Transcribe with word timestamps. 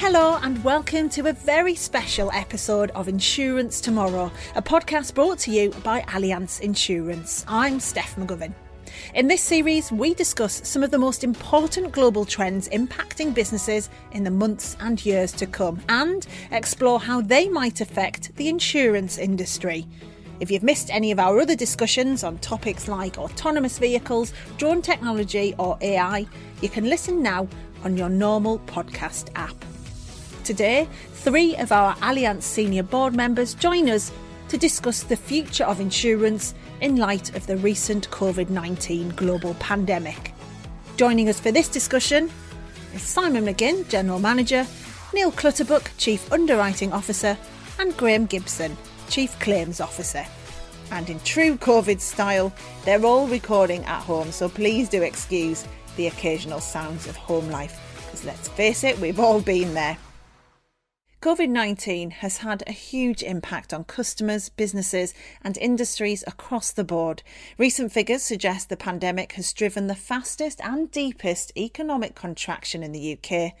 Hello, 0.00 0.38
and 0.44 0.62
welcome 0.62 1.08
to 1.10 1.26
a 1.26 1.32
very 1.32 1.74
special 1.74 2.30
episode 2.30 2.92
of 2.92 3.08
Insurance 3.08 3.80
Tomorrow, 3.80 4.30
a 4.54 4.62
podcast 4.62 5.12
brought 5.12 5.40
to 5.40 5.50
you 5.50 5.70
by 5.82 6.02
Allianz 6.02 6.60
Insurance. 6.60 7.44
I'm 7.48 7.80
Steph 7.80 8.14
McGovern. 8.14 8.54
In 9.14 9.26
this 9.26 9.42
series, 9.42 9.90
we 9.90 10.14
discuss 10.14 10.66
some 10.66 10.84
of 10.84 10.92
the 10.92 11.00
most 11.00 11.24
important 11.24 11.90
global 11.90 12.24
trends 12.24 12.68
impacting 12.68 13.34
businesses 13.34 13.90
in 14.12 14.22
the 14.22 14.30
months 14.30 14.76
and 14.78 15.04
years 15.04 15.32
to 15.32 15.48
come 15.48 15.80
and 15.88 16.24
explore 16.52 17.00
how 17.00 17.20
they 17.20 17.48
might 17.48 17.80
affect 17.80 18.36
the 18.36 18.48
insurance 18.48 19.18
industry. 19.18 19.84
If 20.38 20.48
you've 20.48 20.62
missed 20.62 20.90
any 20.90 21.10
of 21.10 21.18
our 21.18 21.40
other 21.40 21.56
discussions 21.56 22.22
on 22.22 22.38
topics 22.38 22.86
like 22.86 23.18
autonomous 23.18 23.80
vehicles, 23.80 24.32
drone 24.58 24.80
technology, 24.80 25.56
or 25.58 25.76
AI, 25.80 26.24
you 26.62 26.68
can 26.68 26.84
listen 26.84 27.20
now 27.20 27.48
on 27.82 27.96
your 27.96 28.08
normal 28.08 28.60
podcast 28.60 29.30
app. 29.34 29.56
Today, 30.48 30.88
three 31.12 31.56
of 31.56 31.72
our 31.72 31.94
Allianz 31.96 32.42
senior 32.42 32.82
board 32.82 33.14
members 33.14 33.52
join 33.52 33.86
us 33.90 34.10
to 34.48 34.56
discuss 34.56 35.02
the 35.02 35.14
future 35.14 35.64
of 35.64 35.78
insurance 35.78 36.54
in 36.80 36.96
light 36.96 37.36
of 37.36 37.46
the 37.46 37.58
recent 37.58 38.08
COVID 38.08 38.48
19 38.48 39.10
global 39.10 39.52
pandemic. 39.60 40.32
Joining 40.96 41.28
us 41.28 41.38
for 41.38 41.52
this 41.52 41.68
discussion 41.68 42.30
is 42.94 43.02
Simon 43.02 43.44
McGinn, 43.44 43.86
General 43.90 44.20
Manager, 44.20 44.66
Neil 45.12 45.30
Clutterbuck, 45.30 45.90
Chief 45.98 46.32
Underwriting 46.32 46.94
Officer, 46.94 47.36
and 47.78 47.94
Graham 47.98 48.24
Gibson, 48.24 48.74
Chief 49.10 49.38
Claims 49.40 49.82
Officer. 49.82 50.24
And 50.92 51.10
in 51.10 51.20
true 51.20 51.58
COVID 51.58 52.00
style, 52.00 52.54
they're 52.86 53.04
all 53.04 53.26
recording 53.26 53.84
at 53.84 54.00
home, 54.00 54.32
so 54.32 54.48
please 54.48 54.88
do 54.88 55.02
excuse 55.02 55.66
the 55.96 56.06
occasional 56.06 56.60
sounds 56.60 57.06
of 57.06 57.16
home 57.16 57.50
life, 57.50 57.78
because 58.06 58.24
let's 58.24 58.48
face 58.48 58.82
it, 58.82 58.98
we've 58.98 59.20
all 59.20 59.42
been 59.42 59.74
there. 59.74 59.98
COVID 61.20 61.48
19 61.48 62.12
has 62.12 62.38
had 62.38 62.62
a 62.64 62.70
huge 62.72 63.24
impact 63.24 63.74
on 63.74 63.82
customers, 63.82 64.50
businesses, 64.50 65.14
and 65.42 65.58
industries 65.58 66.22
across 66.28 66.70
the 66.70 66.84
board. 66.84 67.24
Recent 67.58 67.90
figures 67.90 68.22
suggest 68.22 68.68
the 68.68 68.76
pandemic 68.76 69.32
has 69.32 69.52
driven 69.52 69.88
the 69.88 69.96
fastest 69.96 70.60
and 70.60 70.92
deepest 70.92 71.50
economic 71.56 72.14
contraction 72.14 72.84
in 72.84 72.92
the 72.92 73.18
UK 73.18 73.54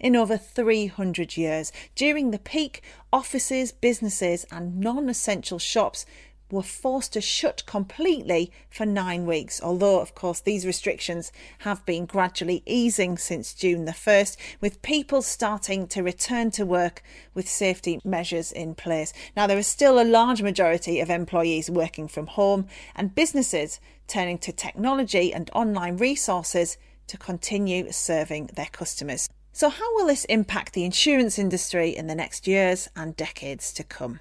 in 0.00 0.16
over 0.16 0.36
300 0.36 1.36
years. 1.36 1.70
During 1.94 2.32
the 2.32 2.38
peak, 2.40 2.82
offices, 3.12 3.70
businesses, 3.70 4.44
and 4.50 4.80
non 4.80 5.08
essential 5.08 5.60
shops 5.60 6.04
were 6.50 6.62
forced 6.62 7.12
to 7.14 7.20
shut 7.20 7.64
completely 7.66 8.52
for 8.70 8.86
nine 8.86 9.26
weeks. 9.26 9.60
Although, 9.62 10.00
of 10.00 10.14
course, 10.14 10.40
these 10.40 10.66
restrictions 10.66 11.32
have 11.60 11.84
been 11.86 12.06
gradually 12.06 12.62
easing 12.66 13.18
since 13.18 13.54
June 13.54 13.84
the 13.84 13.92
1st, 13.92 14.36
with 14.60 14.82
people 14.82 15.22
starting 15.22 15.86
to 15.88 16.02
return 16.02 16.50
to 16.52 16.66
work 16.66 17.02
with 17.34 17.48
safety 17.48 18.00
measures 18.04 18.52
in 18.52 18.74
place. 18.74 19.12
Now, 19.36 19.46
there 19.46 19.58
is 19.58 19.66
still 19.66 20.00
a 20.00 20.04
large 20.04 20.42
majority 20.42 21.00
of 21.00 21.10
employees 21.10 21.70
working 21.70 22.08
from 22.08 22.26
home 22.26 22.66
and 22.94 23.14
businesses 23.14 23.80
turning 24.06 24.38
to 24.38 24.52
technology 24.52 25.32
and 25.32 25.50
online 25.54 25.96
resources 25.96 26.76
to 27.06 27.18
continue 27.18 27.90
serving 27.90 28.50
their 28.54 28.68
customers. 28.70 29.28
So, 29.52 29.68
how 29.68 29.94
will 29.94 30.06
this 30.06 30.24
impact 30.26 30.72
the 30.72 30.84
insurance 30.84 31.38
industry 31.38 31.90
in 31.90 32.06
the 32.06 32.14
next 32.14 32.46
years 32.46 32.88
and 32.96 33.16
decades 33.16 33.72
to 33.74 33.84
come? 33.84 34.20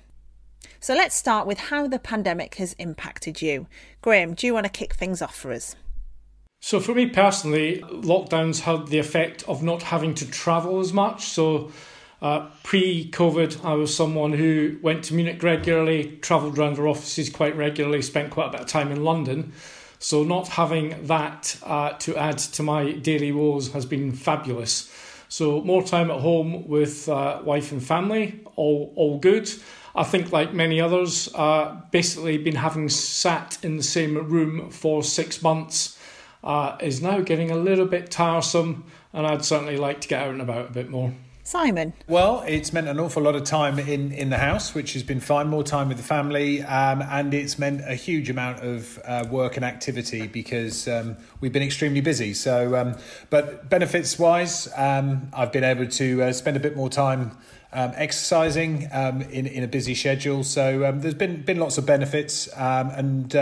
So 0.79 0.93
let's 0.93 1.15
start 1.15 1.47
with 1.47 1.57
how 1.59 1.87
the 1.87 1.99
pandemic 1.99 2.55
has 2.55 2.73
impacted 2.73 3.41
you. 3.41 3.67
Graham, 4.01 4.33
do 4.33 4.47
you 4.47 4.53
want 4.53 4.65
to 4.65 4.71
kick 4.71 4.93
things 4.93 5.21
off 5.21 5.35
for 5.35 5.51
us? 5.51 5.75
So, 6.65 6.79
for 6.79 6.95
me 6.95 7.07
personally, 7.07 7.83
lockdowns 7.89 8.61
had 8.61 8.87
the 8.87 8.97
effect 8.97 9.43
of 9.49 9.61
not 9.61 9.83
having 9.83 10.13
to 10.15 10.31
travel 10.31 10.79
as 10.79 10.93
much. 10.93 11.25
So, 11.25 11.73
uh, 12.21 12.49
pre 12.63 13.11
COVID, 13.11 13.65
I 13.65 13.73
was 13.73 13.93
someone 13.93 14.31
who 14.31 14.77
went 14.81 15.03
to 15.05 15.13
Munich 15.13 15.43
regularly, 15.43 16.17
travelled 16.21 16.57
around 16.57 16.79
our 16.79 16.87
offices 16.87 17.29
quite 17.29 17.57
regularly, 17.57 18.01
spent 18.01 18.31
quite 18.31 18.47
a 18.47 18.51
bit 18.51 18.61
of 18.61 18.67
time 18.67 18.93
in 18.93 19.03
London. 19.03 19.51
So, 19.99 20.23
not 20.23 20.47
having 20.47 21.05
that 21.07 21.57
uh, 21.63 21.93
to 21.99 22.15
add 22.15 22.37
to 22.37 22.63
my 22.63 22.93
daily 22.93 23.33
woes 23.33 23.73
has 23.73 23.85
been 23.85 24.13
fabulous. 24.13 24.89
So, 25.27 25.59
more 25.61 25.83
time 25.83 26.09
at 26.11 26.21
home 26.21 26.65
with 26.69 27.09
uh, 27.09 27.41
wife 27.43 27.73
and 27.73 27.83
family, 27.83 28.41
all, 28.55 28.93
all 28.95 29.17
good. 29.19 29.49
I 29.95 30.03
think, 30.03 30.31
like 30.31 30.53
many 30.53 30.81
others, 30.81 31.29
uh, 31.35 31.81
basically 31.91 32.37
been 32.37 32.55
having 32.55 32.89
sat 32.89 33.57
in 33.63 33.77
the 33.77 33.83
same 33.83 34.17
room 34.27 34.69
for 34.71 35.03
six 35.03 35.41
months 35.41 35.99
uh, 36.43 36.77
is 36.81 37.01
now 37.01 37.19
getting 37.21 37.51
a 37.51 37.55
little 37.55 37.85
bit 37.85 38.11
tiresome, 38.11 38.85
and 39.13 39.25
I'd 39.25 39.45
certainly 39.45 39.77
like 39.77 40.01
to 40.01 40.07
get 40.07 40.23
out 40.23 40.31
and 40.31 40.41
about 40.41 40.69
a 40.69 40.73
bit 40.73 40.89
more. 40.89 41.13
Simon. 41.53 41.93
Well, 42.07 42.43
it's 42.47 42.73
meant 42.73 42.87
an 42.87 42.99
awful 42.99 43.21
lot 43.21 43.35
of 43.35 43.43
time 43.43 43.77
in, 43.77 44.11
in 44.11 44.31
the 44.31 44.39
house, 44.39 44.73
which 44.73 44.93
has 44.93 45.03
been 45.03 45.19
fine, 45.19 45.49
more 45.49 45.61
time 45.61 45.87
with 45.87 45.97
the 45.97 46.03
family, 46.03 46.63
um, 46.63 47.03
and 47.03 47.31
it's 47.31 47.59
meant 47.59 47.81
a 47.81 47.93
huge 47.93 48.31
amount 48.31 48.63
of 48.63 48.99
uh, 49.05 49.25
work 49.29 49.55
and 49.55 49.63
activity 49.63 50.25
because 50.25 50.87
um, 50.87 51.15
we've 51.41 51.53
been 51.53 51.61
extremely 51.61 52.01
busy. 52.01 52.33
So, 52.33 52.75
um, 52.75 52.95
but 53.29 53.69
benefits 53.69 54.17
wise, 54.17 54.67
um, 54.75 55.29
I've 55.31 55.51
been 55.51 55.63
able 55.63 55.85
to 55.85 56.23
uh, 56.23 56.33
spend 56.33 56.57
a 56.57 56.59
bit 56.59 56.75
more 56.75 56.89
time 56.89 57.37
um, 57.71 57.91
exercising 57.97 58.89
um, 58.91 59.21
in 59.21 59.45
in 59.45 59.63
a 59.63 59.67
busy 59.67 59.93
schedule. 59.93 60.43
So 60.43 60.91
there's 60.95 61.13
been 61.13 61.43
been 61.43 61.59
lots 61.59 61.77
of 61.77 61.85
benefits 61.85 62.47
and 62.47 63.35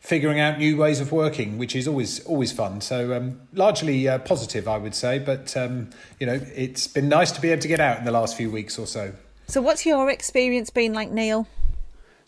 figuring 0.00 0.40
out 0.40 0.58
new 0.58 0.76
ways 0.76 1.00
of 1.00 1.12
working, 1.12 1.58
which 1.58 1.74
is 1.76 1.88
always 1.88 2.24
always 2.24 2.52
fun. 2.52 2.80
So 2.80 3.16
um, 3.16 3.40
largely 3.52 4.08
uh, 4.08 4.18
positive, 4.18 4.68
I 4.68 4.78
would 4.78 4.94
say. 4.94 5.18
But 5.18 5.56
um, 5.56 5.90
you 6.18 6.26
know, 6.26 6.40
it's 6.54 6.86
been 6.86 7.08
nice 7.08 7.32
to 7.32 7.40
be 7.40 7.50
able 7.50 7.62
to 7.62 7.68
get 7.68 7.80
out 7.80 7.98
in 7.98 8.04
the 8.04 8.12
last 8.12 8.36
few 8.36 8.50
weeks 8.50 8.78
or 8.78 8.86
so. 8.86 9.12
So, 9.50 9.62
what's 9.62 9.86
your 9.86 10.10
experience 10.10 10.68
been 10.68 10.92
like, 10.92 11.10
Neil? 11.10 11.46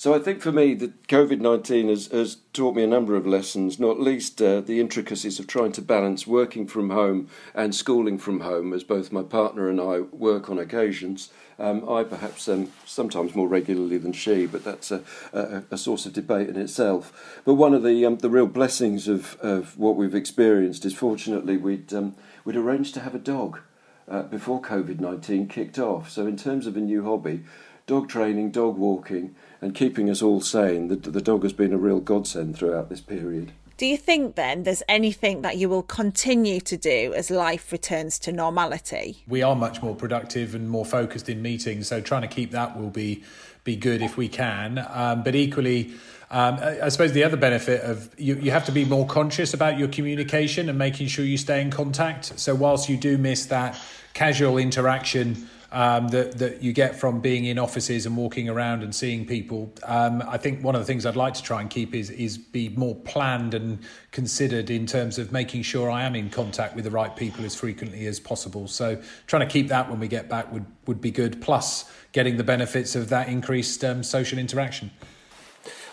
So 0.01 0.15
I 0.15 0.19
think 0.19 0.41
for 0.41 0.51
me 0.51 0.73
that 0.77 1.09
COVID 1.09 1.41
nineteen 1.41 1.91
has, 1.91 2.07
has 2.07 2.39
taught 2.55 2.75
me 2.75 2.83
a 2.83 2.87
number 2.87 3.17
of 3.17 3.27
lessons, 3.27 3.79
not 3.79 4.01
least 4.01 4.41
uh, 4.41 4.63
the 4.63 4.81
intricacies 4.81 5.39
of 5.39 5.47
trying 5.47 5.73
to 5.73 5.83
balance 5.83 6.27
working 6.27 6.67
from 6.67 6.89
home 6.89 7.29
and 7.55 7.75
schooling 7.75 8.17
from 8.17 8.41
home, 8.41 8.73
as 8.73 8.83
both 8.83 9.13
my 9.13 9.23
partner 9.23 9.69
and 9.69 9.79
I 9.79 10.01
work 10.01 10.49
on 10.49 10.59
occasions. 10.59 11.29
Um, 11.59 11.87
I 11.87 12.05
perhaps 12.05 12.49
um, 12.49 12.73
sometimes 12.87 13.35
more 13.35 13.47
regularly 13.47 13.99
than 13.99 14.15
she, 14.15 14.47
but 14.47 14.65
that's 14.65 14.91
a, 14.91 15.03
a, 15.35 15.65
a, 15.73 15.77
source 15.77 16.07
of 16.07 16.15
debate 16.15 16.49
in 16.49 16.57
itself. 16.57 17.43
But 17.45 17.57
one 17.57 17.75
of 17.75 17.83
the 17.83 18.07
um, 18.07 18.17
the 18.17 18.31
real 18.31 18.47
blessings 18.47 19.07
of, 19.07 19.37
of 19.41 19.79
what 19.79 19.97
we've 19.97 20.15
experienced 20.15 20.87
is 20.87 20.95
fortunately 20.95 21.59
we'd 21.59 21.93
um, 21.93 22.15
we'd 22.47 22.57
arranged 22.57 22.95
to 22.95 23.01
have 23.01 23.15
a 23.15 23.19
dog 23.19 23.61
uh, 24.09 24.23
before 24.23 24.63
COVID 24.63 24.99
nineteen 24.99 25.47
kicked 25.47 25.79
off. 25.79 26.09
So 26.09 26.27
in 26.27 26.39
terms 26.39 26.67
of 26.67 26.75
a 26.75 26.81
new 26.81 27.05
hobby, 27.05 27.45
dog 27.91 28.09
training, 28.09 28.53
dog 28.53 28.79
walking 28.79 29.35
and 29.61 29.75
keeping 29.75 30.09
us 30.09 30.23
all 30.23 30.41
sane. 30.41 30.87
The, 30.87 30.95
the 30.95 31.21
dog 31.21 31.43
has 31.43 31.53
been 31.53 31.73
a 31.73 31.77
real 31.77 31.99
godsend 31.99 32.57
throughout 32.57 32.89
this 32.89 33.01
period. 33.01 33.51
Do 33.79 33.87
you 33.87 33.97
think 33.97 34.37
then 34.37 34.63
there's 34.63 34.85
anything 34.89 35.43
that 35.43 35.57
you 35.57 35.69
will 35.69 35.83
continue 35.83 36.61
to 36.61 36.77
do 36.77 37.13
as 37.17 37.33
life 37.33 37.73
returns 37.73 38.21
to 38.21 38.31
normality? 38.31 39.25
We 39.27 39.43
are 39.43 39.57
much 39.57 39.83
more 39.83 39.97
productive 39.97 40.55
and 40.55 40.71
more 40.71 40.85
focused 40.85 41.29
in 41.29 41.43
meetings, 41.43 41.89
so 41.89 42.01
trying 42.01 42.23
to 42.23 42.29
keep 42.29 42.53
that 42.53 42.79
will 42.79 42.91
be 42.91 43.25
be 43.65 43.75
good 43.75 44.03
if 44.03 44.17
we 44.17 44.29
can. 44.29 44.87
Um, 44.91 45.25
but 45.25 45.35
equally, 45.35 45.93
um, 46.31 46.59
I 46.61 46.89
suppose 46.91 47.13
the 47.13 47.25
other 47.25 47.37
benefit 47.37 47.81
of 47.83 48.15
you, 48.19 48.37
you 48.37 48.53
have 48.53 48.67
to 48.67 48.73
be 48.73 48.85
more 48.85 49.07
conscious 49.07 49.53
about 49.53 49.79
your 49.79 49.89
communication 49.89 50.69
and 50.69 50.79
making 50.79 51.09
sure 51.09 51.25
you 51.25 51.37
stay 51.37 51.61
in 51.61 51.71
contact. 51.71 52.39
So 52.39 52.55
whilst 52.55 52.89
you 52.89 52.97
do 52.97 53.19
miss 53.19 53.47
that 53.47 53.79
casual 54.15 54.59
interaction 54.59 55.49
um, 55.73 56.09
that 56.09 56.39
that 56.39 56.63
you 56.63 56.73
get 56.73 56.97
from 56.97 57.21
being 57.21 57.45
in 57.45 57.59
offices 57.59 58.07
and 58.07 58.17
walking 58.17 58.49
around 58.49 58.83
and 58.83 58.95
seeing 58.95 59.27
people. 59.27 59.73
Um, 59.85 60.23
I 60.27 60.37
think 60.37 60.65
one 60.65 60.75
of 60.75 60.81
the 60.81 60.85
things 60.85 61.07
I'd 61.07 61.17
like 61.17 61.35
to 61.35 61.43
try 61.43 61.61
and 61.61 61.71
keep 61.71 61.95
is 61.95 62.11
is 62.11 62.39
be 62.39 62.71
more 62.71 62.95
planned 62.95 63.55
and 63.55 63.79
considered 64.11 64.71
in 64.71 64.87
terms 64.87 65.19
of 65.19 65.33
making 65.33 65.63
sure 65.63 65.91
I 65.91 66.03
am 66.03 66.15
in 66.15 66.31
contact 66.31 66.75
with 66.75 66.85
the 66.85 66.91
right 66.91 67.15
people 67.15 67.45
as 67.45 67.55
frequently 67.55 68.07
as 68.07 68.19
possible. 68.19 68.67
So 68.67 69.01
trying 69.27 69.47
to 69.47 69.53
keep 69.53 69.69
that 69.69 69.89
when 69.89 70.01
we 70.01 70.09
get 70.09 70.29
back 70.29 70.53
would 70.53 70.67
would 70.87 71.01
be 71.01 71.11
good. 71.11 71.41
Plus 71.41 71.91
getting 72.13 72.37
the 72.37 72.45
benefits 72.45 72.97
of 72.97 73.09
that 73.09 73.29
increased 73.29 73.85
um, 73.85 74.03
social 74.03 74.39
interaction. 74.39 74.91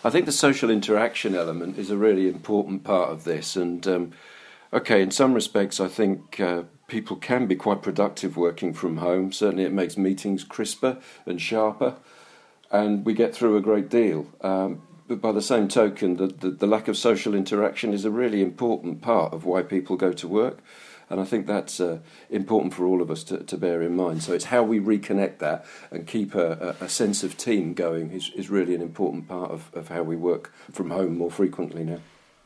I 0.04 0.10
think 0.10 0.26
the 0.26 0.32
social 0.32 0.70
interaction 0.70 1.36
element 1.36 1.78
is 1.78 1.90
a 1.90 1.98
really 1.98 2.28
important 2.28 2.84
part 2.84 3.10
of 3.10 3.24
this, 3.24 3.56
and 3.56 3.86
um, 3.88 4.12
okay, 4.72 5.02
in 5.02 5.12
some 5.12 5.34
respects, 5.34 5.80
I 5.80 5.88
think 5.88 6.40
uh, 6.40 6.64
people 6.88 7.18
can 7.18 7.46
be 7.46 7.56
quite 7.56 7.82
productive 7.82 8.38
working 8.38 8.74
from 8.74 8.98
home. 8.98 9.32
Certainly, 9.32 9.66
it 9.66 9.74
makes 9.74 9.98
meetings 9.98 10.44
crisper 10.44 10.98
and 11.26 11.42
sharper, 11.42 11.96
and 12.72 13.06
we 13.06 13.14
get 13.14 13.36
through 13.36 13.58
a 13.58 13.62
great 13.62 13.90
deal. 13.90 14.28
Um, 14.42 14.82
but 15.08 15.22
by 15.22 15.32
the 15.32 15.42
same 15.42 15.68
token, 15.68 16.18
the, 16.18 16.28
the, 16.28 16.50
the, 16.50 16.68
lack 16.68 16.90
of 16.90 16.98
social 16.98 17.34
interaction 17.34 17.94
is 17.94 18.04
a 18.04 18.12
really 18.12 18.42
important 18.42 19.02
part 19.02 19.34
of 19.34 19.46
why 19.46 19.62
people 19.62 19.96
go 19.96 20.12
to 20.12 20.28
work. 20.28 20.60
And 21.10 21.22
I 21.22 21.24
think 21.24 21.48
that's 21.48 21.80
uh, 21.80 22.00
important 22.30 22.74
for 22.74 22.86
all 22.86 23.02
of 23.02 23.10
us 23.10 23.24
to, 23.26 23.42
to 23.42 23.58
bear 23.58 23.82
in 23.82 23.96
mind. 23.96 24.24
So 24.24 24.34
it's 24.34 24.46
how 24.46 24.64
we 24.64 24.82
reconnect 24.82 25.38
that 25.38 25.66
and 25.90 26.06
keep 26.06 26.36
a, 26.36 26.76
a, 26.82 26.90
sense 26.90 27.24
of 27.24 27.38
team 27.38 27.74
going 27.74 28.12
is, 28.12 28.30
is 28.36 28.50
really 28.50 28.76
an 28.76 28.82
important 28.82 29.30
part 29.30 29.52
of, 29.52 29.72
of 29.74 29.88
how 29.88 30.04
we 30.04 30.18
work 30.18 30.52
from 30.74 30.90
home 30.90 31.18
more 31.18 31.32
frequently 31.32 31.86
now. 31.86 32.00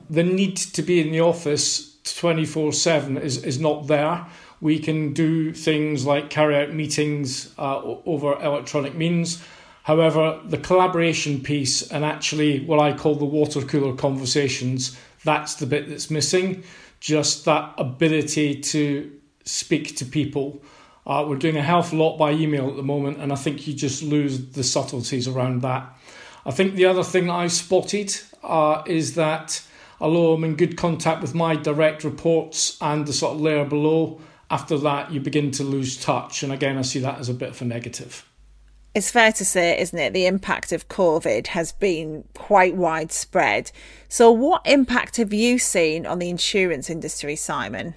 The 0.08 0.24
need 0.24 0.58
to 0.58 0.84
be 0.84 1.02
in 1.02 1.12
the 1.12 1.22
office 1.22 1.91
24 2.04 2.74
7 2.74 3.18
is, 3.18 3.44
is 3.44 3.60
not 3.60 3.88
there. 3.88 4.26
We 4.60 4.80
can 4.80 5.14
do 5.14 5.54
things 5.54 6.06
like 6.06 6.30
carry 6.30 6.56
out 6.56 6.74
meetings 6.74 7.54
uh, 7.58 7.82
over 8.06 8.34
electronic 8.42 8.96
means. 8.96 9.44
However, 9.84 10.40
the 10.46 10.58
collaboration 10.58 11.42
piece 11.42 11.90
and 11.92 12.06
actually 12.06 12.64
what 12.66 12.80
I 12.80 12.94
call 12.94 13.16
the 13.16 13.26
water 13.26 13.62
cooler 13.62 13.96
conversations, 13.96 14.98
that's 15.24 15.56
the 15.56 15.66
bit 15.66 15.90
that's 15.90 16.12
missing. 16.12 16.64
Just 17.00 17.46
that 17.46 17.74
ability 17.78 18.62
to 18.62 19.12
speak 19.44 19.96
to 19.98 20.06
people. 20.06 20.62
Uh, 21.06 21.26
we're 21.28 21.36
doing 21.36 21.58
a 21.58 21.64
health 21.64 21.94
lot 21.94 22.18
by 22.18 22.32
email 22.32 22.70
at 22.70 22.76
the 22.76 22.84
moment, 22.84 23.18
and 23.18 23.34
I 23.34 23.36
think 23.36 23.68
you 23.68 23.74
just 23.74 24.04
lose 24.04 24.52
the 24.52 24.64
subtleties 24.64 25.28
around 25.28 25.64
that. 25.64 25.98
I 26.46 26.52
think 26.52 26.76
the 26.76 26.86
other 26.86 27.04
thing 27.04 27.30
I 27.30 27.48
spotted 27.48 28.16
uh, 28.44 28.84
is 28.86 29.16
that 29.16 29.64
although 30.02 30.34
I'm 30.34 30.44
in 30.44 30.56
good 30.56 30.76
contact 30.76 31.22
with 31.22 31.34
my 31.34 31.56
direct 31.56 32.04
reports 32.04 32.78
and 32.82 33.06
the 33.06 33.14
sort 33.14 33.36
of 33.36 33.42
layer 33.42 33.64
below, 33.64 34.20
after 34.50 34.78
that 34.80 35.12
you 35.12 35.22
begin 35.22 35.52
to 35.52 35.64
lose 35.64 35.96
touch. 35.96 36.44
And 36.44 36.52
again, 36.52 36.78
I 36.78 36.82
see 36.82 37.00
that 37.00 37.20
as 37.20 37.30
a 37.30 37.34
bit 37.34 37.50
of 37.50 37.62
a 37.62 37.66
negative. 37.66 38.28
It's 38.94 39.10
fair 39.10 39.32
to 39.32 39.46
say, 39.46 39.80
isn't 39.80 39.98
it, 39.98 40.12
the 40.12 40.26
impact 40.26 40.74
of 40.74 40.90
COVID 40.90 41.48
has 41.48 41.72
been 41.72 42.26
quite 42.34 42.76
widespread. 42.76 43.72
So, 44.10 44.30
what 44.30 44.62
impact 44.66 45.16
have 45.16 45.32
you 45.32 45.60
seen 45.60 46.06
on 46.06 46.20
the 46.20 46.30
insurance 46.30 46.90
industry, 46.90 47.38
Simon? 47.38 47.94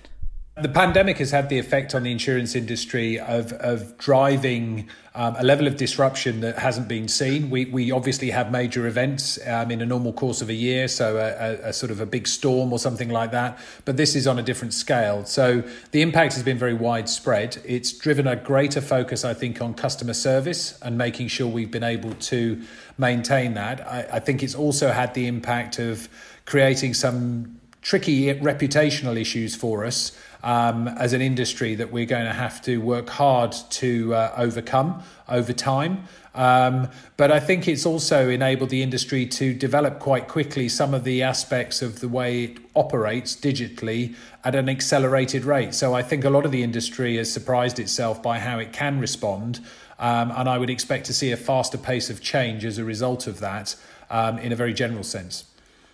The 0.57 0.69
pandemic 0.69 1.19
has 1.19 1.33
had 1.33 1.49
the 1.49 1.59
effect 1.59 1.97
on 1.97 2.05
the 2.05 2.13
insurance 2.13 2.55
industry 2.55 3.19
of, 3.19 3.53
of 3.55 3.99
driving 3.99 4.89
um, 5.17 5.35
a 5.37 5.43
level 5.43 5.67
of 5.67 5.77
disruption 5.77 6.43
that 6.43 6.59
hasn't 6.59 6.87
been 6.87 7.09
seen. 7.09 7.51
We, 7.51 7.65
we 7.65 7.91
obviously 7.91 8.31
have 8.31 8.53
major 8.53 8.87
events 8.87 9.37
um, 9.49 9.73
in 9.73 9.83
a 9.83 9.87
normal 9.87 10.13
course 10.13 10.41
of 10.43 10.49
a 10.49 10.55
year, 10.55 10.87
so 10.87 11.17
a, 11.17 11.67
a, 11.67 11.71
a, 11.71 11.73
sort 11.73 11.91
of 11.91 11.99
a 11.99 12.07
big 12.07 12.29
storm 12.29 12.73
or 12.73 12.79
something 12.79 13.09
like 13.09 13.33
that, 13.33 13.59
but 13.85 13.97
this 13.97 14.15
is 14.15 14.29
on 14.29 14.39
a 14.39 14.45
different 14.45 14.75
scale. 14.75 15.25
So 15.25 15.65
the 15.91 16.03
impact 16.03 16.35
has 16.35 16.45
been 16.45 16.59
very 16.59 16.75
widespread. 16.75 17.61
It's 17.65 17.91
driven 17.91 18.29
a 18.29 18.37
greater 18.37 18.81
focus, 18.81 19.25
I 19.25 19.35
think, 19.35 19.61
on 19.61 19.75
customer 19.75 20.15
service 20.15 20.79
and 20.83 20.97
making 20.97 21.29
sure 21.29 21.49
we've 21.49 21.73
been 21.73 21.83
able 21.83 22.15
to 22.15 22.63
maintain 22.97 23.55
that. 23.55 23.81
I, 23.81 24.07
I 24.13 24.21
think 24.21 24.45
it's 24.45 24.55
also 24.55 24.93
had 24.93 25.15
the 25.15 25.27
impact 25.27 25.81
of 25.81 26.09
creating 26.45 26.95
some 26.95 27.59
tricky 27.83 28.33
reputational 28.35 29.21
issues 29.21 29.55
for 29.55 29.85
us 29.85 30.17
um, 30.45 30.89
as 30.89 31.15
an 31.15 31.23
industry 31.23 31.75
that 31.75 31.91
we're 31.91 32.05
going 32.05 32.27
to 32.27 32.33
have 32.33 32.61
to 32.63 32.77
work 32.77 33.09
hard 33.09 33.53
to 33.71 34.15
uh, 34.15 34.35
overcome 34.37 35.03
over 35.29 35.55
time. 35.55 36.05
Um, 36.35 36.89
but 37.17 37.33
I 37.33 37.41
think 37.41 37.67
it's 37.67 37.87
also 37.87 38.29
enabled 38.29 38.69
the 38.69 38.83
industry 38.83 39.25
to 39.27 39.55
develop 39.55 40.01
quite 40.01 40.29
quickly 40.29 40.69
some 40.69 40.93
of 40.93 41.03
the 41.05 41.23
aspects 41.23 41.81
of 41.81 42.01
the 42.01 42.09
way 42.09 42.45
it 42.45 42.59
operates 42.77 43.35
digitally 43.35 44.15
at 44.45 44.55
an 44.55 44.69
accelerated 44.69 45.45
rate. 45.45 45.75
So 45.75 45.95
I 45.95 46.03
think 46.03 46.25
a 46.25 46.31
lot 46.31 46.45
of 46.45 46.53
the 46.53 46.63
industry 46.63 47.17
has 47.17 47.33
surprised 47.33 47.79
itself 47.79 48.23
by 48.23 48.39
how 48.39 48.59
it 48.59 48.73
can 48.73 49.01
respond. 49.01 49.61
Um, 49.99 50.31
and 50.37 50.49
I 50.49 50.59
would 50.59 50.71
expect 50.71 51.07
to 51.07 51.15
see 51.15 51.33
a 51.33 51.37
faster 51.39 51.79
pace 51.79 52.11
of 52.11 52.21
change 52.21 52.67
as 52.67 52.77
a 52.77 52.85
result 52.85 53.27
of 53.27 53.41
that 53.41 53.77
um, 54.11 54.39
in 54.39 54.53
a 54.53 54.57
very 54.57 54.75
general 54.75 55.05
sense. 55.05 55.45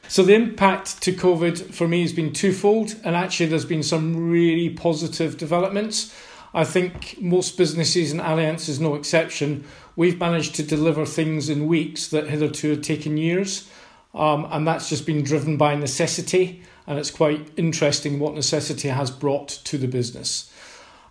So 0.08 0.22
the 0.24 0.34
impact 0.34 1.02
to 1.02 1.12
COVID 1.12 1.72
for 1.72 1.86
me 1.86 2.02
has 2.02 2.12
been 2.12 2.32
twofold, 2.32 2.96
and 3.04 3.14
actually 3.14 3.46
there's 3.46 3.64
been 3.64 3.82
some 3.82 4.30
really 4.30 4.68
positive 4.70 5.36
developments. 5.36 6.12
I 6.52 6.64
think 6.64 7.16
most 7.20 7.56
businesses 7.56 8.10
and 8.10 8.20
Allianz 8.20 8.68
is 8.68 8.80
no 8.80 8.96
exception. 8.96 9.64
We've 9.94 10.18
managed 10.18 10.56
to 10.56 10.62
deliver 10.64 11.06
things 11.06 11.48
in 11.48 11.68
weeks 11.68 12.08
that 12.08 12.28
hitherto 12.28 12.70
had 12.70 12.82
taken 12.82 13.16
years, 13.16 13.68
um, 14.14 14.48
and 14.50 14.66
that's 14.66 14.88
just 14.88 15.06
been 15.06 15.22
driven 15.22 15.56
by 15.56 15.76
necessity. 15.76 16.62
And 16.86 16.98
it's 16.98 17.10
quite 17.10 17.48
interesting 17.56 18.18
what 18.18 18.34
necessity 18.34 18.88
has 18.88 19.12
brought 19.12 19.48
to 19.48 19.78
the 19.78 19.86
business. 19.86 20.52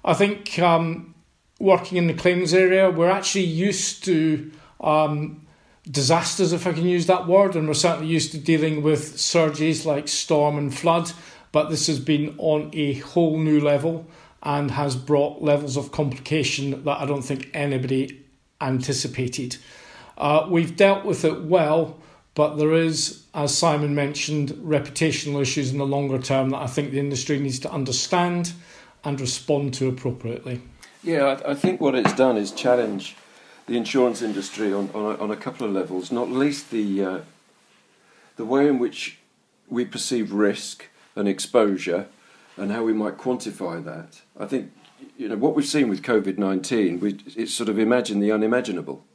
I 0.04 0.14
think 0.14 0.60
um, 0.60 1.16
working 1.60 1.98
in 1.98 2.08
the 2.08 2.14
claims 2.14 2.54
area, 2.54 2.90
we're 2.90 3.10
actually 3.10 3.46
used 3.46 4.04
to 4.06 4.52
um, 4.82 5.48
disasters, 5.90 6.54
if 6.54 6.68
I 6.68 6.74
can 6.74 6.86
use 6.86 7.08
that 7.08 7.28
word, 7.28 7.56
and 7.56 7.68
we're 7.68 7.74
certainly 7.74 8.12
used 8.12 8.32
to 8.32 8.38
dealing 8.38 8.84
with 8.84 9.20
surges 9.20 9.86
like 9.86 10.08
storm 10.08 10.58
and 10.58 10.74
flood, 10.74 11.12
but 11.52 11.70
this 11.70 11.88
has 11.88 12.00
been 12.00 12.36
on 12.38 12.70
a 12.74 12.94
whole 12.96 13.38
new 13.38 13.60
level 13.60 14.06
and 14.44 14.72
has 14.72 14.96
brought 14.96 15.42
levels 15.42 15.76
of 15.76 15.92
complication 15.92 16.84
that 16.84 17.00
I 17.00 17.06
don't 17.06 17.24
think 17.24 17.50
anybody 17.54 18.24
anticipated. 18.62 19.58
Uh, 20.18 20.48
we've 20.50 20.76
dealt 20.76 21.06
with 21.06 21.26
it 21.26 21.44
well, 21.44 21.98
but 22.36 22.56
there 22.56 22.74
is, 22.74 23.26
as 23.34 23.58
Simon 23.58 23.96
mentioned, 23.96 24.50
reputational 24.52 25.42
issues 25.42 25.72
in 25.72 25.78
the 25.78 25.86
longer 25.86 26.20
term 26.20 26.52
that 26.52 26.62
I 26.62 26.68
think 26.68 26.92
the 26.92 27.00
industry 27.00 27.40
needs 27.40 27.60
to 27.60 27.72
understand 27.72 28.54
and 29.04 29.20
respond 29.20 29.74
to 29.76 29.88
appropriately. 29.88 30.62
Yeah, 31.04 31.38
I, 31.46 31.52
I 31.52 31.56
think 31.56 31.82
what 31.82 31.96
it's 31.96 32.14
done 32.14 32.38
is 32.38 32.52
challenge 32.52 33.16
the 33.70 33.78
insurance 33.78 34.24
industry 34.24 34.74
on, 34.74 34.90
on, 34.96 35.06
a, 35.06 35.18
on 35.20 35.32
a 35.32 35.36
couple 35.36 35.68
of 35.68 35.72
levels, 35.72 36.12
not 36.12 36.30
least 36.30 36.72
the, 36.72 37.06
uh, 37.06 37.20
the 38.36 38.44
way 38.44 38.68
in 38.68 38.80
which 38.80 39.20
we 39.70 39.86
perceive 39.86 40.34
risk 40.34 40.88
and 41.16 41.28
exposure 41.28 42.08
and 42.58 42.72
how 42.72 42.84
we 42.84 42.94
might 42.94 43.18
quantify 43.18 43.84
that. 43.86 44.22
I 44.40 44.48
think 44.48 44.72
you 45.18 45.30
know 45.30 45.38
what 45.38 45.56
we've 45.56 45.66
seen 45.66 45.88
with 45.88 46.02
COVID 46.02 46.38
nineteen. 46.38 47.22
It's 47.36 47.54
sort 47.54 47.70
of 47.70 47.78
imagine 47.78 48.20
the 48.20 48.32
unimaginable 48.32 49.06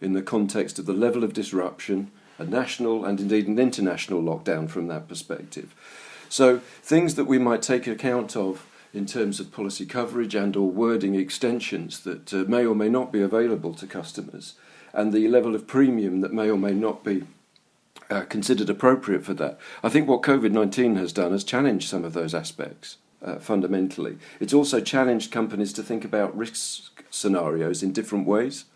in 0.00 0.14
the 0.14 0.22
context 0.22 0.78
of 0.78 0.86
the 0.86 0.92
level 0.92 1.22
of 1.22 1.32
disruption, 1.32 2.10
a 2.38 2.44
national 2.44 3.04
and 3.04 3.20
indeed 3.20 3.46
an 3.46 3.58
international 3.58 4.22
lockdown 4.22 4.68
from 4.68 4.88
that 4.88 5.06
perspective. 5.06 5.74
So 6.28 6.58
things 6.82 7.14
that 7.16 7.26
we 7.26 7.38
might 7.38 7.62
take 7.62 7.86
account 7.86 8.36
of 8.36 8.66
in 8.94 9.06
terms 9.06 9.40
of 9.40 9.52
policy 9.52 9.86
coverage 9.86 10.34
and 10.34 10.56
or 10.56 10.68
wording 10.68 11.14
extensions 11.14 12.00
that 12.00 12.32
uh, 12.32 12.44
may 12.48 12.64
or 12.64 12.74
may 12.74 12.88
not 12.88 13.12
be 13.12 13.22
available 13.22 13.74
to 13.74 13.86
customers 13.86 14.54
and 14.92 15.12
the 15.12 15.28
level 15.28 15.54
of 15.54 15.66
premium 15.66 16.20
that 16.20 16.32
may 16.32 16.50
or 16.50 16.58
may 16.58 16.72
not 16.72 17.02
be 17.02 17.24
uh, 18.10 18.22
considered 18.22 18.68
appropriate 18.68 19.24
for 19.24 19.34
that. 19.34 19.58
I 19.82 19.88
think 19.88 20.06
what 20.06 20.22
COVID 20.22 20.52
19 20.52 20.96
has 20.96 21.12
done 21.12 21.32
has 21.32 21.44
challenged 21.44 21.88
some 21.88 22.04
of 22.04 22.12
those 22.12 22.34
aspects 22.34 22.98
uh, 23.22 23.36
fundamentally. 23.36 24.18
It's 24.40 24.52
also 24.52 24.80
challenged 24.80 25.32
companies 25.32 25.72
to 25.74 25.82
think 25.82 26.04
about 26.04 26.36
risk 26.36 27.04
scenarios 27.10 27.82
in 27.82 27.92
different 27.92 28.26
ways 28.26 28.66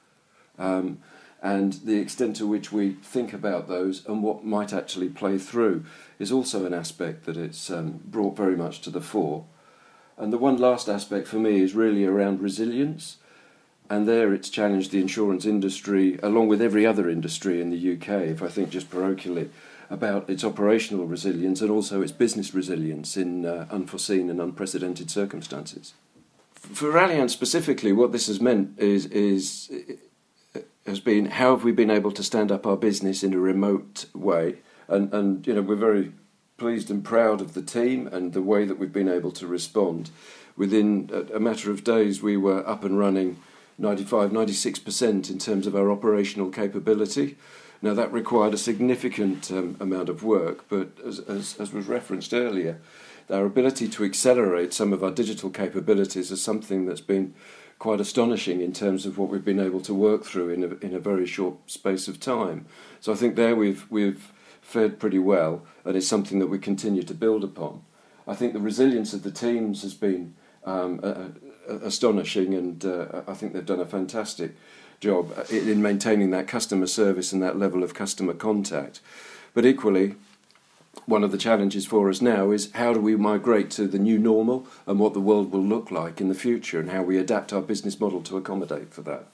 um, 0.59 0.99
and 1.43 1.75
the 1.85 1.99
extent 1.99 2.37
to 2.37 2.47
which 2.47 2.73
we 2.73 2.93
think 3.03 3.33
about 3.33 3.69
those 3.69 4.07
and 4.07 4.23
what 4.23 4.45
might 4.45 4.73
actually 4.73 5.09
play 5.09 5.39
through 5.39 5.85
is 6.19 6.33
also 6.33 6.65
an 6.65 6.75
aspect 6.75 7.27
that 7.27 7.37
it's 7.37 7.71
um, 7.71 8.01
brought 8.05 8.37
very 8.37 8.57
much 8.57 8.81
to 8.81 8.91
the 8.91 9.01
fore. 9.01 9.45
And 10.19 10.33
the 10.33 10.39
one 10.39 10.57
last 10.57 10.89
aspect 10.89 11.29
for 11.29 11.37
me 11.37 11.61
is 11.61 11.75
really 11.75 12.05
around 12.05 12.41
resilience. 12.41 13.19
And 13.89 14.09
there 14.09 14.35
it's 14.35 14.51
challenged 14.51 14.91
the 14.91 15.01
insurance 15.01 15.45
industry, 15.45 16.19
along 16.23 16.49
with 16.49 16.61
every 16.61 16.85
other 16.85 17.09
industry 17.09 17.61
in 17.61 17.71
the 17.71 17.93
UK, 17.95 18.09
if 18.29 18.43
I 18.43 18.49
think 18.49 18.71
just 18.71 18.91
parochially, 18.91 19.51
about 19.89 20.29
its 20.29 20.43
operational 20.43 21.07
resilience 21.07 21.61
and 21.61 21.71
also 21.71 22.03
its 22.03 22.13
business 22.13 22.53
resilience 22.53 23.17
in 23.17 23.47
uh, 23.47 23.67
unforeseen 23.71 24.29
and 24.31 24.41
unprecedented 24.41 25.11
circumstances. 25.11 25.95
For 26.55 26.93
Allianz 26.93 27.31
specifically, 27.31 27.93
what 27.93 28.11
this 28.11 28.27
has 28.27 28.41
meant 28.41 28.77
is, 28.79 29.07
is 29.07 29.71
has 30.87 31.01
been 31.01 31.27
how 31.27 31.55
have 31.55 31.65
we 31.65 31.73
been 31.73 31.91
able 31.91 32.13
to 32.13 32.23
stand 32.23 32.51
up 32.51 32.67
our 32.67 32.77
business 32.77 33.23
in 33.23 33.35
a 33.35 33.39
remote 33.39 34.07
way? 34.15 34.57
And, 34.89 35.13
and 35.13 35.47
you 35.47 35.55
know, 35.55 35.63
we're 35.63 35.77
very 35.77 36.13
pleased 36.57 36.91
and 36.91 37.05
proud 37.05 37.41
of 37.41 37.55
the 37.55 37.63
team 37.63 38.07
and 38.07 38.33
the 38.33 38.43
way 38.43 38.65
that 38.65 38.79
we've 38.79 38.93
been 38.93 39.09
able 39.09 39.33
to 39.33 39.47
respond. 39.47 40.11
Within 40.57 41.11
a, 41.35 41.39
matter 41.39 41.71
of 41.71 41.85
days, 41.85 42.23
we 42.23 42.37
were 42.37 42.67
up 42.67 42.83
and 42.83 42.99
running 42.99 43.37
95, 43.79 44.31
96% 44.31 45.31
in 45.31 45.39
terms 45.39 45.67
of 45.67 45.77
our 45.77 45.91
operational 45.91 46.49
capability. 46.49 47.37
Now, 47.83 47.93
that 47.93 48.11
required 48.11 48.55
a 48.55 48.59
significant 48.59 49.51
um, 49.51 49.77
amount 49.81 50.09
of 50.09 50.23
work, 50.23 50.65
but 50.71 50.89
as, 51.05 51.19
as, 51.21 51.61
as 51.61 51.73
was 51.75 51.87
referenced 51.87 52.33
earlier, 52.33 52.81
our 53.29 53.45
ability 53.45 53.89
to 53.89 54.05
accelerate 54.05 54.73
some 54.73 54.95
of 54.95 55.05
our 55.05 55.11
digital 55.11 55.51
capabilities 55.51 56.31
is 56.31 56.41
something 56.41 56.87
that's 56.87 57.03
been 57.03 57.35
quite 57.79 58.01
astonishing 58.01 58.63
in 58.63 58.73
terms 58.73 59.05
of 59.05 59.19
what 59.19 59.29
we've 59.29 59.45
been 59.45 59.61
able 59.61 59.81
to 59.81 59.93
work 59.93 60.25
through 60.25 60.49
in 60.49 60.65
a, 60.65 60.69
in 60.85 60.95
a 60.95 61.01
very 61.01 61.27
short 61.27 61.57
space 61.67 62.09
of 62.09 62.19
time. 62.19 62.65
So 63.01 63.13
I 63.13 63.17
think 63.17 63.37
there 63.37 63.55
we've, 63.55 63.85
we've 63.91 64.33
fared 64.67 64.99
pretty 64.99 65.19
well, 65.19 65.63
and 65.85 65.97
it's 65.97 66.09
something 66.09 66.41
that 66.41 66.49
we 66.49 66.59
continue 66.59 67.05
to 67.05 67.15
build 67.15 67.45
upon. 67.45 67.83
I 68.27 68.35
think 68.35 68.53
the 68.53 68.59
resilience 68.59 69.15
of 69.15 69.23
the 69.23 69.31
teams 69.31 69.83
has 69.83 69.95
been 69.95 70.35
um, 70.65 70.99
uh, 71.05 71.29
astonishing, 71.85 72.53
and 72.53 72.85
uh, 72.85 73.23
I 73.29 73.35
think 73.35 73.53
they've 73.53 73.65
done 73.65 73.81
a 73.81 73.87
fantastic 73.87 74.57
job 74.99 75.33
in 75.51 75.81
maintaining 75.81 76.31
that 76.31 76.49
customer 76.49 76.89
service 76.89 77.33
and 77.33 77.41
that 77.43 77.59
level 77.59 77.85
of 77.85 77.95
customer 77.95 78.35
contact. 78.35 79.01
But 79.55 79.65
equally, 79.65 80.17
one 81.05 81.23
of 81.23 81.31
the 81.31 81.39
challenges 81.39 81.87
for 81.87 82.11
us 82.11 82.21
now 82.21 82.51
is 82.51 82.73
how 82.73 82.93
do 82.93 83.01
we 83.01 83.15
migrate 83.15 83.71
to 83.73 83.87
the 83.87 84.01
new 84.01 84.19
normal 84.19 84.67
and 84.85 84.99
what 84.99 85.15
the 85.15 85.21
world 85.21 85.53
will 85.53 85.63
look 85.63 85.93
like 85.93 86.21
in 86.21 86.29
the 86.29 86.35
future 86.35 86.81
and 86.81 86.91
how 86.91 87.03
we 87.03 87.19
adapt 87.19 87.53
our 87.53 87.63
business 87.63 88.01
model 88.01 88.21
to 88.23 88.37
accommodate 88.37 88.93
for 88.93 89.03
that. 89.03 89.27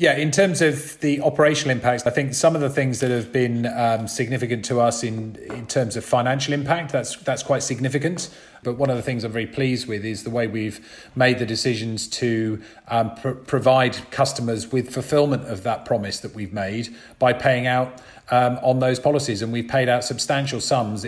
Yeah, 0.00 0.14
in 0.14 0.30
terms 0.30 0.62
of 0.62 0.98
the 1.00 1.20
operational 1.20 1.76
impacts, 1.76 2.06
I 2.06 2.10
think 2.10 2.32
some 2.32 2.54
of 2.54 2.62
the 2.62 2.70
things 2.70 3.00
that 3.00 3.10
have 3.10 3.30
been 3.32 3.66
um, 3.66 4.08
significant 4.08 4.64
to 4.64 4.80
us 4.80 5.04
in, 5.04 5.36
in 5.50 5.66
terms 5.66 5.94
of 5.94 6.06
financial 6.06 6.54
impact, 6.54 6.90
that's 6.90 7.16
that's 7.16 7.42
quite 7.42 7.62
significant. 7.62 8.30
But 8.62 8.74
one 8.74 8.90
of 8.90 8.96
the 8.96 9.02
things 9.02 9.24
I'm 9.24 9.32
very 9.32 9.46
pleased 9.46 9.88
with 9.88 10.04
is 10.04 10.24
the 10.24 10.30
way 10.30 10.46
we've 10.46 10.80
made 11.14 11.38
the 11.38 11.46
decisions 11.46 12.08
to 12.08 12.62
um, 12.88 13.14
pr- 13.14 13.30
provide 13.30 14.10
customers 14.10 14.70
with 14.70 14.92
fulfillment 14.92 15.44
of 15.44 15.62
that 15.62 15.84
promise 15.84 16.20
that 16.20 16.34
we've 16.34 16.52
made 16.52 16.94
by 17.18 17.32
paying 17.32 17.66
out 17.66 18.00
um, 18.30 18.58
on 18.62 18.78
those 18.78 19.00
policies, 19.00 19.42
and 19.42 19.52
we've 19.52 19.66
paid 19.66 19.88
out 19.88 20.04
substantial 20.04 20.60
sums 20.60 21.04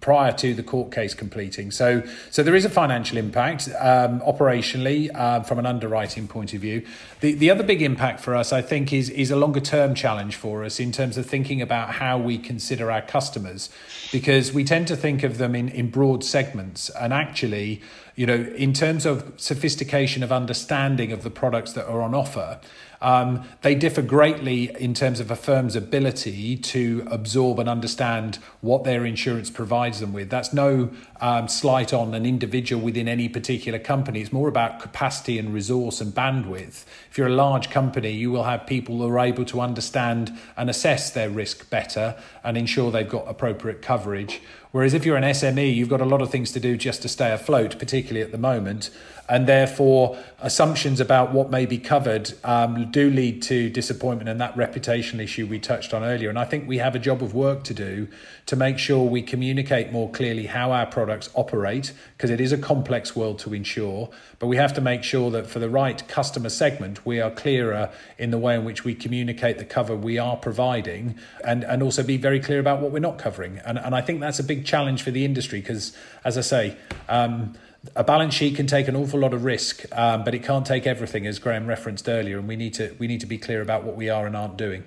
prior 0.00 0.32
to 0.32 0.54
the 0.54 0.62
court 0.62 0.92
case 0.92 1.14
completing. 1.14 1.70
So, 1.70 2.02
so 2.30 2.42
there 2.42 2.54
is 2.54 2.64
a 2.64 2.70
financial 2.70 3.16
impact 3.16 3.68
um, 3.78 4.20
operationally 4.20 5.10
uh, 5.14 5.42
from 5.42 5.58
an 5.58 5.66
underwriting 5.66 6.28
point 6.28 6.52
of 6.52 6.60
view. 6.60 6.86
The 7.20 7.32
the 7.32 7.50
other 7.50 7.62
big 7.62 7.80
impact 7.82 8.20
for 8.20 8.34
us, 8.34 8.52
I 8.52 8.62
think, 8.62 8.92
is 8.92 9.08
is 9.10 9.30
a 9.30 9.36
longer 9.36 9.60
term 9.60 9.94
challenge 9.94 10.36
for 10.36 10.64
us 10.64 10.78
in 10.78 10.92
terms 10.92 11.16
of 11.16 11.26
thinking 11.26 11.62
about 11.62 11.92
how 11.92 12.18
we 12.18 12.36
consider 12.36 12.90
our 12.90 13.02
customers, 13.02 13.70
because 14.12 14.52
we 14.52 14.62
tend 14.64 14.86
to 14.88 14.96
think 14.96 15.22
of 15.22 15.38
them 15.38 15.54
in 15.54 15.70
in 15.70 15.90
broad 15.90 16.24
segments, 16.24 16.90
and 17.00 17.12
actually 17.12 17.80
you 18.16 18.24
know, 18.24 18.34
in 18.56 18.72
terms 18.72 19.04
of 19.04 19.34
sophistication 19.36 20.22
of 20.22 20.32
understanding 20.32 21.12
of 21.12 21.22
the 21.22 21.30
products 21.30 21.74
that 21.74 21.86
are 21.86 22.00
on 22.00 22.14
offer, 22.14 22.58
um, 23.02 23.44
they 23.60 23.74
differ 23.74 24.00
greatly 24.00 24.74
in 24.80 24.94
terms 24.94 25.20
of 25.20 25.30
a 25.30 25.36
firm's 25.36 25.76
ability 25.76 26.56
to 26.56 27.06
absorb 27.10 27.58
and 27.58 27.68
understand 27.68 28.38
what 28.66 28.84
their 28.84 29.06
insurance 29.06 29.48
provides 29.48 30.00
them 30.00 30.12
with. 30.12 30.28
That's 30.28 30.52
no 30.52 30.90
um, 31.20 31.48
slight 31.48 31.94
on 31.94 32.14
an 32.14 32.26
individual 32.26 32.82
within 32.82 33.08
any 33.08 33.28
particular 33.28 33.78
company. 33.78 34.20
It's 34.20 34.32
more 34.32 34.48
about 34.48 34.80
capacity 34.80 35.38
and 35.38 35.54
resource 35.54 36.00
and 36.00 36.12
bandwidth. 36.12 36.84
If 37.10 37.16
you're 37.16 37.28
a 37.28 37.30
large 37.30 37.70
company, 37.70 38.10
you 38.10 38.30
will 38.30 38.44
have 38.44 38.66
people 38.66 38.98
who 38.98 39.08
are 39.08 39.20
able 39.20 39.44
to 39.46 39.60
understand 39.60 40.38
and 40.56 40.68
assess 40.68 41.10
their 41.10 41.30
risk 41.30 41.70
better 41.70 42.16
and 42.44 42.58
ensure 42.58 42.90
they've 42.90 43.08
got 43.08 43.26
appropriate 43.26 43.80
coverage. 43.80 44.42
Whereas 44.72 44.92
if 44.92 45.06
you're 45.06 45.16
an 45.16 45.24
SME, 45.24 45.74
you've 45.74 45.88
got 45.88 46.02
a 46.02 46.04
lot 46.04 46.20
of 46.20 46.30
things 46.30 46.52
to 46.52 46.60
do 46.60 46.76
just 46.76 47.00
to 47.02 47.08
stay 47.08 47.32
afloat, 47.32 47.78
particularly 47.78 48.22
at 48.22 48.32
the 48.32 48.38
moment 48.38 48.90
and 49.28 49.46
therefore 49.46 50.16
assumptions 50.40 51.00
about 51.00 51.32
what 51.32 51.50
may 51.50 51.66
be 51.66 51.78
covered 51.78 52.32
um, 52.44 52.90
do 52.90 53.10
lead 53.10 53.42
to 53.42 53.68
disappointment 53.70 54.28
and 54.28 54.40
that 54.40 54.54
reputational 54.56 55.20
issue 55.20 55.46
we 55.46 55.58
touched 55.58 55.92
on 55.92 56.04
earlier. 56.04 56.28
And 56.28 56.38
I 56.38 56.44
think 56.44 56.68
we 56.68 56.78
have 56.78 56.94
a 56.94 56.98
job 56.98 57.22
of 57.22 57.34
work 57.34 57.64
to 57.64 57.74
do 57.74 58.08
to 58.46 58.55
make 58.56 58.78
sure 58.78 59.04
we 59.04 59.22
communicate 59.22 59.92
more 59.92 60.10
clearly 60.10 60.46
how 60.46 60.72
our 60.72 60.86
products 60.86 61.30
operate, 61.34 61.92
because 62.16 62.30
it 62.30 62.40
is 62.40 62.52
a 62.52 62.58
complex 62.58 63.14
world 63.14 63.38
to 63.40 63.54
insure. 63.54 64.10
But 64.38 64.48
we 64.48 64.56
have 64.56 64.72
to 64.74 64.80
make 64.80 65.04
sure 65.04 65.30
that 65.30 65.46
for 65.46 65.58
the 65.58 65.70
right 65.70 66.06
customer 66.08 66.48
segment, 66.48 67.06
we 67.06 67.20
are 67.20 67.30
clearer 67.30 67.90
in 68.18 68.30
the 68.30 68.38
way 68.38 68.54
in 68.54 68.64
which 68.64 68.84
we 68.84 68.94
communicate 68.94 69.58
the 69.58 69.64
cover 69.64 69.94
we 69.94 70.18
are 70.18 70.36
providing 70.36 71.16
and, 71.44 71.64
and 71.64 71.82
also 71.82 72.02
be 72.02 72.16
very 72.16 72.40
clear 72.40 72.58
about 72.58 72.80
what 72.80 72.90
we're 72.90 72.98
not 72.98 73.18
covering. 73.18 73.58
And, 73.64 73.78
and 73.78 73.94
I 73.94 74.00
think 74.00 74.20
that's 74.20 74.38
a 74.38 74.44
big 74.44 74.64
challenge 74.64 75.02
for 75.02 75.10
the 75.10 75.24
industry 75.24 75.60
because, 75.60 75.96
as 76.24 76.36
I 76.36 76.42
say, 76.42 76.76
um, 77.08 77.54
a 77.94 78.02
balance 78.02 78.34
sheet 78.34 78.56
can 78.56 78.66
take 78.66 78.88
an 78.88 78.96
awful 78.96 79.20
lot 79.20 79.32
of 79.32 79.44
risk, 79.44 79.84
um, 79.92 80.24
but 80.24 80.34
it 80.34 80.42
can't 80.42 80.66
take 80.66 80.86
everything, 80.86 81.26
as 81.26 81.38
Graham 81.38 81.66
referenced 81.66 82.08
earlier, 82.08 82.38
and 82.38 82.48
we 82.48 82.56
need 82.56 82.74
to 82.74 82.96
we 82.98 83.06
need 83.06 83.20
to 83.20 83.26
be 83.26 83.38
clear 83.38 83.62
about 83.62 83.84
what 83.84 83.94
we 83.94 84.08
are 84.08 84.26
and 84.26 84.36
aren't 84.36 84.56
doing. 84.56 84.84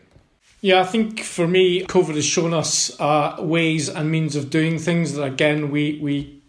Yeah, 0.62 0.82
I 0.82 0.84
think 0.84 1.22
for 1.22 1.48
me, 1.48 1.86
COVID 1.86 2.16
has 2.16 2.25
shown 2.25 2.54
us 2.54 3.00
uh, 3.00 3.38
ways 3.39 3.88
and 3.88 4.12
means 4.12 4.36
of 4.36 4.50
doing 4.50 4.78
things 4.78 5.13
that 5.13 5.24
again 5.24 5.72
we 5.72 6.00
we 6.01 6.42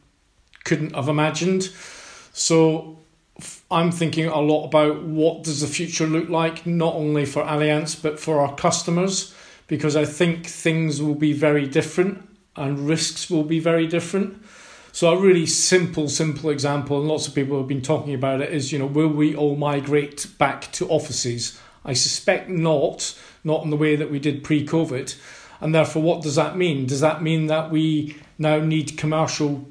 couldn't 0.65 0.97
have 0.97 1.09
imagined. 1.09 1.71
So 2.33 2.99
I'm 3.71 3.93
thinking 3.93 4.27
a 4.27 4.41
lot 4.41 4.67
about 4.67 5.05
what 5.05 5.45
does 5.45 5.61
the 5.61 5.69
future 5.69 6.07
look 6.07 6.29
like, 6.29 6.67
not 6.67 6.95
only 6.95 7.25
for 7.25 7.45
Allianz 7.45 8.03
but 8.03 8.19
for 8.19 8.41
our 8.41 8.55
customers, 8.57 9.33
because 9.69 9.95
I 9.95 10.05
think 10.05 10.45
things 10.45 11.01
will 11.01 11.15
be 11.15 11.33
very 11.33 11.69
different 11.69 12.29
and 12.57 12.89
risks 12.89 13.31
will 13.31 13.45
be 13.45 13.61
very 13.61 13.87
different. 13.87 14.43
So 14.91 15.13
a 15.13 15.21
really 15.21 15.47
simple, 15.47 16.09
simple 16.09 16.51
example, 16.51 16.99
and 16.99 17.07
lots 17.07 17.29
of 17.29 17.35
people 17.37 17.59
have 17.59 17.69
been 17.69 17.81
talking 17.81 18.13
about 18.13 18.41
it, 18.41 18.53
is 18.53 18.73
you 18.73 18.81
know, 18.81 18.87
will 18.87 19.09
we 19.09 19.37
all 19.37 19.55
migrate 19.55 20.27
back 20.37 20.73
to 20.73 20.89
offices? 20.89 21.61
I 21.85 21.93
suspect 21.93 22.49
not, 22.49 23.19
not 23.45 23.65
in 23.65 23.71
the 23.71 23.77
way 23.77 23.97
that 23.97 24.11
we 24.11 24.19
did 24.19 24.45
pre-COVID. 24.45 25.17
And 25.61 25.75
therefore, 25.75 26.03
what 26.03 26.23
does 26.23 26.37
that 26.37 26.57
mean? 26.57 26.87
Does 26.87 27.01
that 27.01 27.23
mean 27.23 27.47
that 27.47 27.71
we 27.71 28.17
now 28.39 28.59
need 28.59 28.97
commercial 28.97 29.67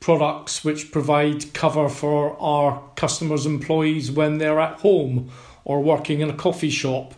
products 0.00 0.64
which 0.64 0.92
provide 0.92 1.52
cover 1.54 1.88
for 1.88 2.40
our 2.40 2.82
customers' 2.96 3.46
employees 3.46 4.10
when 4.10 4.38
they're 4.38 4.60
at 4.60 4.80
home 4.80 5.30
or 5.64 5.82
working 5.82 6.20
in 6.20 6.30
a 6.30 6.34
coffee 6.34 6.70
shop? 6.70 7.14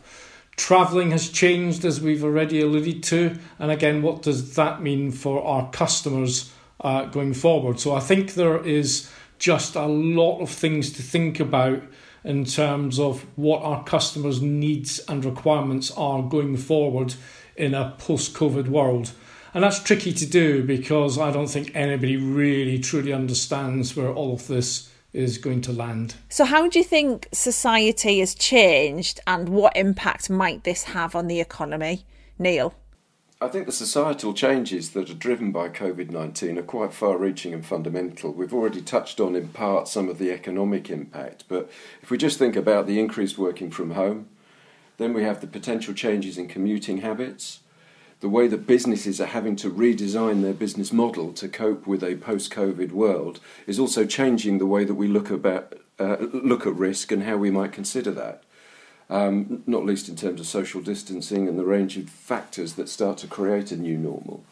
Travelling 0.56 1.10
has 1.10 1.28
changed, 1.28 1.84
as 1.84 2.00
we've 2.00 2.24
already 2.24 2.60
alluded 2.60 3.02
to. 3.04 3.38
And 3.58 3.70
again, 3.70 4.02
what 4.02 4.22
does 4.22 4.54
that 4.54 4.80
mean 4.80 5.12
for 5.12 5.44
our 5.44 5.70
customers? 5.70 6.50
uh, 6.80 7.04
going 7.06 7.34
forward. 7.34 7.80
So 7.80 7.94
I 7.94 8.00
think 8.00 8.34
there 8.34 8.64
is 8.64 9.10
just 9.38 9.74
a 9.74 9.86
lot 9.86 10.40
of 10.40 10.50
things 10.50 10.92
to 10.92 11.02
think 11.02 11.40
about 11.40 11.82
in 12.26 12.45
terms 12.45 12.99
of 12.99 13.25
what 13.37 13.62
our 13.62 13.85
customers' 13.85 14.42
needs 14.42 14.99
and 15.09 15.25
requirements 15.25 15.92
are 15.92 16.23
going 16.23 16.56
forward 16.56 17.14
in 17.56 17.73
a 17.73 17.95
post 17.99 18.35
COVID 18.35 18.66
world. 18.66 19.12
And 19.54 19.62
that's 19.62 19.83
tricky 19.83 20.12
to 20.12 20.26
do 20.26 20.64
because 20.64 21.18
I 21.18 21.30
don't 21.30 21.47
think 21.47 21.71
anybody 21.75 22.16
really 22.16 22.78
truly 22.80 23.12
understands 23.12 23.97
where 23.97 24.12
all 24.12 24.35
of 24.35 24.49
this 24.49 24.90
is 25.12 25.38
going 25.38 25.62
to 25.62 25.73
land. 25.73 26.16
So, 26.28 26.45
how 26.45 26.68
do 26.68 26.78
you 26.78 26.85
think 26.85 27.28
society 27.33 28.18
has 28.18 28.35
changed 28.35 29.21
and 29.26 29.49
what 29.49 29.76
impact 29.76 30.28
might 30.28 30.64
this 30.64 30.85
have 30.85 31.14
on 31.14 31.28
the 31.28 31.40
economy? 31.40 32.04
Neil? 32.38 32.75
I 33.38 33.48
think 33.48 33.66
the 33.66 33.72
societal 33.72 34.32
changes 34.32 34.92
that 34.92 35.10
are 35.10 35.14
driven 35.14 35.52
by 35.52 35.68
COVID 35.68 36.08
19 36.10 36.58
are 36.58 36.62
quite 36.62 36.94
far 36.94 37.18
reaching 37.18 37.52
and 37.52 37.64
fundamental. 37.64 38.32
We've 38.32 38.54
already 38.54 38.80
touched 38.80 39.20
on, 39.20 39.36
in 39.36 39.48
part, 39.48 39.88
some 39.88 40.08
of 40.08 40.16
the 40.16 40.30
economic 40.30 40.88
impact, 40.88 41.44
but 41.46 41.70
if 42.02 42.10
we 42.10 42.16
just 42.16 42.38
think 42.38 42.56
about 42.56 42.86
the 42.86 42.98
increased 42.98 43.36
working 43.36 43.70
from 43.70 43.90
home, 43.90 44.28
then 44.96 45.12
we 45.12 45.22
have 45.22 45.42
the 45.42 45.46
potential 45.46 45.92
changes 45.92 46.38
in 46.38 46.48
commuting 46.48 46.98
habits, 46.98 47.60
the 48.20 48.30
way 48.30 48.48
that 48.48 48.66
businesses 48.66 49.20
are 49.20 49.26
having 49.26 49.54
to 49.56 49.70
redesign 49.70 50.40
their 50.40 50.54
business 50.54 50.90
model 50.90 51.34
to 51.34 51.46
cope 51.46 51.86
with 51.86 52.02
a 52.02 52.16
post 52.16 52.50
COVID 52.50 52.92
world 52.92 53.40
is 53.66 53.78
also 53.78 54.06
changing 54.06 54.56
the 54.56 54.64
way 54.64 54.82
that 54.84 54.94
we 54.94 55.08
look, 55.08 55.30
about, 55.30 55.78
uh, 55.98 56.16
look 56.32 56.66
at 56.66 56.74
risk 56.74 57.12
and 57.12 57.24
how 57.24 57.36
we 57.36 57.50
might 57.50 57.72
consider 57.72 58.12
that 58.12 58.44
um, 59.08 59.62
not 59.66 59.84
least 59.84 60.08
in 60.08 60.16
terms 60.16 60.40
of 60.40 60.46
social 60.46 60.80
distancing 60.80 61.48
and 61.48 61.58
the 61.58 61.64
range 61.64 61.96
of 61.96 62.08
factors 62.08 62.75
that 62.75 62.88
start 62.88 63.18
to 63.18 63.26
create 63.26 63.70
a 63.70 63.76
new 63.76 63.96
normal. 63.96 64.44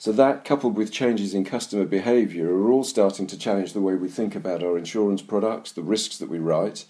So, 0.00 0.12
that 0.12 0.44
coupled 0.44 0.76
with 0.76 0.92
changes 0.92 1.34
in 1.34 1.44
customer 1.44 1.84
behaviour 1.84 2.52
are 2.52 2.70
all 2.70 2.84
starting 2.84 3.26
to 3.28 3.38
challenge 3.38 3.72
the 3.72 3.80
way 3.80 3.96
we 3.96 4.08
think 4.08 4.36
about 4.36 4.62
our 4.62 4.78
insurance 4.78 5.22
products, 5.22 5.72
the 5.72 5.82
risks 5.82 6.18
that 6.18 6.28
we 6.28 6.38
write, 6.38 6.84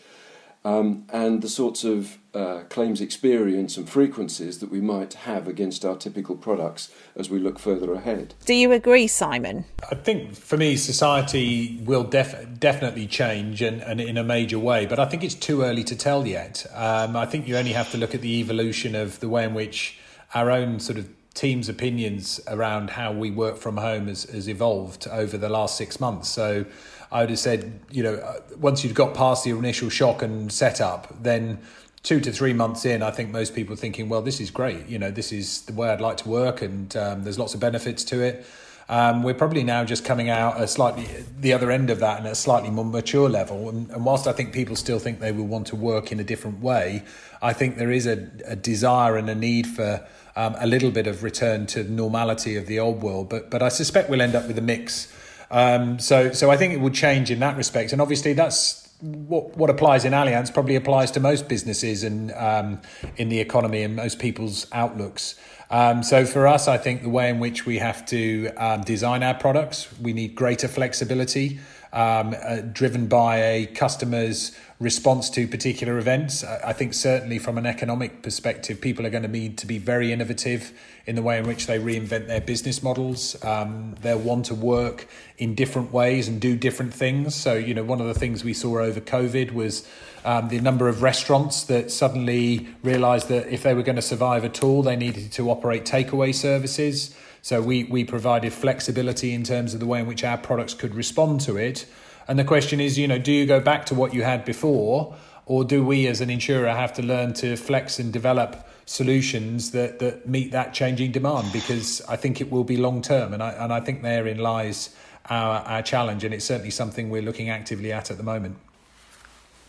um, 0.65 1.05
and 1.13 1.43
the 1.43 1.49
sorts 1.49 1.85
of 1.85 2.19
uh, 2.35 2.61
claims 2.69 3.01
experience 3.01 3.77
and 3.77 3.89
frequencies 3.89 4.59
that 4.59 4.71
we 4.71 4.81
might 4.81 5.15
have 5.15 5.49
against 5.49 5.85
our 5.85 5.97
typical 5.97 6.37
products 6.37 6.93
as 7.17 7.31
we 7.31 7.39
look 7.39 7.59
further 7.59 7.93
ahead. 7.95 8.35
Do 8.45 8.55
you 8.55 8.73
agree, 8.73 9.07
Simon? 9.07 9.65
I 9.91 9.95
think 9.95 10.35
for 10.35 10.57
me, 10.57 10.77
society 10.77 11.81
will 11.85 12.05
def- 12.05 12.59
definitely 12.59 13.07
change 13.07 13.63
and, 13.63 13.83
and, 13.83 14.01
in 14.01 14.17
a 14.17 14.25
major 14.25 14.59
way, 14.59 14.87
but 14.87 14.99
I 14.99 15.07
think 15.07 15.25
it's 15.25 15.35
too 15.35 15.63
early 15.63 15.85
to 15.85 15.97
tell 15.97 16.27
yet. 16.27 16.67
Um, 16.75 17.17
I 17.17 17.27
think 17.27 17.49
you 17.49 17.57
only 17.57 17.73
have 17.73 17.91
to 17.93 17.99
look 17.99 18.15
at 18.15 18.21
the 18.21 18.41
evolution 18.41 18.95
of 18.95 19.21
the 19.21 19.29
way 19.29 19.45
in 19.45 19.55
which 19.55 19.99
our 20.35 20.51
own 20.51 20.81
sort 20.81 20.99
of 20.99 21.09
team's 21.35 21.69
opinions 21.69 22.41
around 22.49 22.91
how 22.91 23.13
we 23.13 23.31
work 23.31 23.57
from 23.57 23.77
home 23.77 24.09
has, 24.09 24.25
has 24.25 24.49
evolved 24.49 25.07
over 25.09 25.39
the 25.39 25.49
last 25.49 25.77
six 25.77 26.01
months. 26.01 26.29
So 26.29 26.67
I 27.11 27.21
would 27.21 27.31
have 27.31 27.39
said, 27.39 27.81
you 27.91 28.03
know, 28.03 28.15
uh, 28.15 28.41
once 28.59 28.85
you've 28.85 28.95
got 28.95 29.15
past 29.15 29.45
the 29.45 29.51
initial 29.51 29.89
shock 29.89 30.23
and 30.23 30.53
setup, 30.53 31.23
then 31.23 31.59
two 32.03 32.21
to 32.21 32.33
three 32.33 32.53
months 32.53 32.85
in, 32.85 33.03
I 33.03 33.11
think 33.11 33.31
most 33.31 33.55
people 33.55 33.75
are 33.75 33.77
thinking, 33.77 34.09
well, 34.09 34.23
this 34.23 34.41
is 34.41 34.51
great. 34.51 34.87
You 34.89 34.99
know, 34.99 35.11
this 35.11 35.33
is 35.33 35.63
the 35.63 35.73
way 35.73 35.89
I'd 35.89 36.01
like 36.01 36.19
to 36.19 36.29
work, 36.29 36.63
and 36.63 36.95
um, 36.97 37.25
there's 37.25 37.39
lots 37.39 37.55
of 37.55 37.61
benefits 37.61 38.05
to 38.05 38.21
it. 38.23 38.47
Um, 38.91 39.23
we're 39.23 39.35
probably 39.35 39.65
now 39.65 39.85
just 39.85 40.03
coming 40.03 40.31
out 40.31 40.59
a 40.59 40.67
slightly 40.67 41.07
the 41.39 41.53
other 41.53 41.71
end 41.71 41.91
of 41.91 42.01
that 42.01 42.19
and 42.19 42.27
at 42.27 42.33
a 42.33 42.35
slightly 42.35 42.71
more 42.71 42.87
mature 42.87 43.29
level. 43.29 43.69
And, 43.69 43.91
and, 43.91 44.03
whilst 44.03 44.27
I 44.27 44.33
think 44.33 44.55
people 44.55 44.77
still 44.77 44.99
think 44.99 45.21
they 45.21 45.31
will 45.31 45.47
want 45.47 45.67
to 45.67 45.77
work 45.77 46.11
in 46.11 46.19
a 46.21 46.25
different 46.25 46.63
way, 46.63 47.03
I 47.43 47.53
think 47.53 47.77
there 47.77 47.93
is 47.93 48.07
a, 48.07 48.31
a 48.47 48.57
desire 48.57 49.19
and 49.19 49.29
a 49.29 49.35
need 49.35 49.67
for 49.67 50.07
um, 50.37 50.57
a 50.59 50.67
little 50.67 50.91
bit 50.91 51.07
of 51.07 51.23
return 51.23 51.67
to 51.67 51.85
normality 51.85 52.57
of 52.57 52.67
the 52.67 52.79
old 52.79 53.03
world. 53.03 53.29
But 53.29 53.51
but 53.51 53.63
I 53.63 53.69
suspect 53.69 54.09
we'll 54.09 54.23
end 54.23 54.35
up 54.35 54.47
with 54.47 54.57
a 54.57 54.63
mix 54.63 55.13
um, 55.51 55.99
so, 55.99 56.33
so 56.33 56.51
I 56.51 56.57
think 56.57 56.75
it 56.75 56.81
would 56.81 56.95
change 56.95 57.31
in 57.31 57.41
that 57.41 57.57
respect. 57.57 57.93
And 57.93 58.01
obviously, 58.03 58.33
that's 58.33 58.89
what 59.01 59.57
what 59.57 59.71
applies 59.71 60.05
in 60.05 60.13
Allianz 60.13 60.53
probably 60.53 60.75
applies 60.75 61.11
to 61.13 61.21
most 61.21 61.49
businesses 61.49 62.03
and 62.03 62.33
um, 62.33 62.81
in 63.17 63.29
the 63.29 63.39
economy 63.39 63.83
and 63.83 63.95
most 63.95 64.19
people's 64.19 64.67
outlooks. 64.73 65.37
Um, 65.71 66.03
so 66.03 66.25
for 66.25 66.47
us, 66.47 66.67
I 66.67 66.79
think 66.79 67.03
the 67.03 67.11
way 67.11 67.29
in 67.29 67.41
which 67.41 67.67
we 67.67 67.79
have 67.79 68.05
to 68.07 68.51
um, 68.57 68.81
design 68.83 69.23
our 69.23 69.35
products, 69.35 69.87
we 70.01 70.13
need 70.15 70.35
greater 70.35 70.67
flexibility, 70.67 71.61
um, 71.93 72.35
uh, 72.43 72.57
driven 72.73 73.07
by 73.07 73.37
a 73.39 73.67
customer's 73.67 74.57
response 74.81 75.29
to 75.31 75.47
particular 75.49 75.99
events. 75.99 76.45
I 76.45 76.73
think 76.73 76.95
certainly 76.95 77.39
from 77.39 77.59
an 77.59 77.67
economic 77.67 78.23
perspective, 78.23 78.81
people 78.81 79.05
are 79.07 79.11
going 79.11 79.25
to 79.25 79.29
need 79.29 79.59
to 79.59 79.67
be 79.67 79.79
very 79.79 80.13
innovative 80.13 80.73
in 81.07 81.17
the 81.17 81.23
way 81.23 81.39
in 81.39 81.47
which 81.47 81.67
they 81.67 81.79
reinvent 81.79 82.27
their 82.27 82.41
business 82.41 82.83
models. 82.83 83.43
Um, 83.45 83.97
they'll 84.03 84.19
want 84.19 84.47
to 84.47 84.55
work 84.55 85.09
in 85.39 85.55
different 85.55 85.93
ways 85.93 86.29
and 86.29 86.41
do 86.41 86.57
different 86.57 86.95
things. 86.95 87.35
So, 87.35 87.55
you 87.55 87.75
know, 87.75 87.83
one 87.83 88.01
of 88.01 88.07
the 88.07 88.15
things 88.15 88.45
we 88.45 88.55
saw 88.55 88.79
over 88.79 89.01
COVID 89.01 89.53
was 89.53 89.89
um, 90.25 90.49
the 90.49 90.61
number 90.61 90.89
of 90.89 91.03
restaurants 91.03 91.65
that 91.65 91.91
suddenly 91.91 92.69
realised 92.83 93.29
that 93.29 93.49
if 93.49 93.63
they 93.63 93.75
were 93.75 93.83
going 93.83 93.97
to 93.97 94.03
survive 94.03 94.45
at 94.45 94.63
all, 94.63 94.83
they 94.83 94.97
needed 94.97 95.33
to 95.33 95.51
operate 95.51 95.85
takeaway 95.85 96.35
services. 96.35 97.15
So 97.43 97.63
we, 97.63 97.85
we 97.85 98.05
provided 98.05 98.53
flexibility 98.53 99.33
in 99.33 99.45
terms 99.45 99.75
of 99.75 99.81
the 99.81 99.87
way 99.87 100.01
in 100.01 100.07
which 100.07 100.25
our 100.25 100.37
products 100.37 100.75
could 100.75 100.95
respond 100.95 101.41
to 101.43 101.57
it. 101.57 101.87
And 102.27 102.39
the 102.39 102.45
question 102.45 102.81
is, 102.81 102.99
you 102.99 103.09
know, 103.09 103.19
do 103.19 103.33
you 103.33 103.47
go 103.47 103.61
back 103.61 103.87
to 103.87 103.95
what 103.95 104.13
you 104.13 104.23
had 104.23 104.45
before, 104.45 105.17
or 105.47 105.65
do 105.65 105.83
we 105.83 106.07
as 106.07 106.21
an 106.21 106.29
insurer 106.29 106.69
have 106.69 106.93
to 106.95 107.03
learn 107.03 107.33
to 107.35 107.57
flex 107.57 107.99
and 107.99 108.13
develop 108.13 108.69
solutions 108.85 109.71
that, 109.71 109.99
that 109.99 110.29
meet 110.29 110.53
that 110.53 110.75
changing 110.75 111.13
demand? 111.13 111.51
Because 111.53 112.03
I 112.07 112.17
think 112.17 112.41
it 112.41 112.51
will 112.51 112.65
be 112.65 112.77
long 112.77 113.01
term, 113.01 113.33
and 113.33 113.43
I 113.43 113.53
and 113.53 113.73
I 113.73 113.81
think 113.81 114.03
therein 114.03 114.39
lies 114.39 114.95
our 115.31 115.61
our 115.61 115.83
challenge, 115.83 116.23
and 116.23 116.35
it's 116.35 116.45
certainly 116.45 116.71
something 116.71 117.09
we're 117.09 117.23
looking 117.23 117.49
actively 117.49 117.93
at 117.93 118.11
at 118.11 118.19
the 118.19 118.23
moment. 118.23 118.59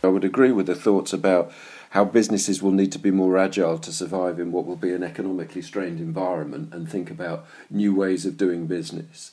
I 0.02 0.08
would 0.08 0.24
agree 0.24 0.52
with 0.52 0.66
the 0.66 0.74
thoughts 0.74 1.12
about 1.12 1.52
how 1.90 2.04
businesses 2.04 2.62
will 2.62 2.70
need 2.70 2.92
to 2.92 2.98
be 2.98 3.10
more 3.10 3.36
agile 3.36 3.78
to 3.78 3.92
survive 3.92 4.38
in 4.38 4.52
what 4.52 4.64
will 4.64 4.76
be 4.76 4.92
an 4.92 5.02
economically 5.02 5.62
strained 5.62 6.00
environment 6.00 6.72
and 6.72 6.88
think 6.88 7.10
about 7.10 7.46
new 7.68 7.94
ways 7.94 8.24
of 8.24 8.36
doing 8.36 8.66
business. 8.66 9.32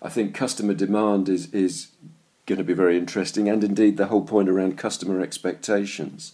I 0.00 0.08
think 0.08 0.34
customer 0.34 0.74
demand 0.74 1.28
is, 1.28 1.52
is 1.52 1.88
going 2.46 2.58
to 2.58 2.64
be 2.64 2.72
very 2.72 2.96
interesting, 2.96 3.48
and 3.48 3.62
indeed 3.62 3.96
the 3.96 4.06
whole 4.06 4.24
point 4.24 4.48
around 4.48 4.78
customer 4.78 5.20
expectations. 5.20 6.32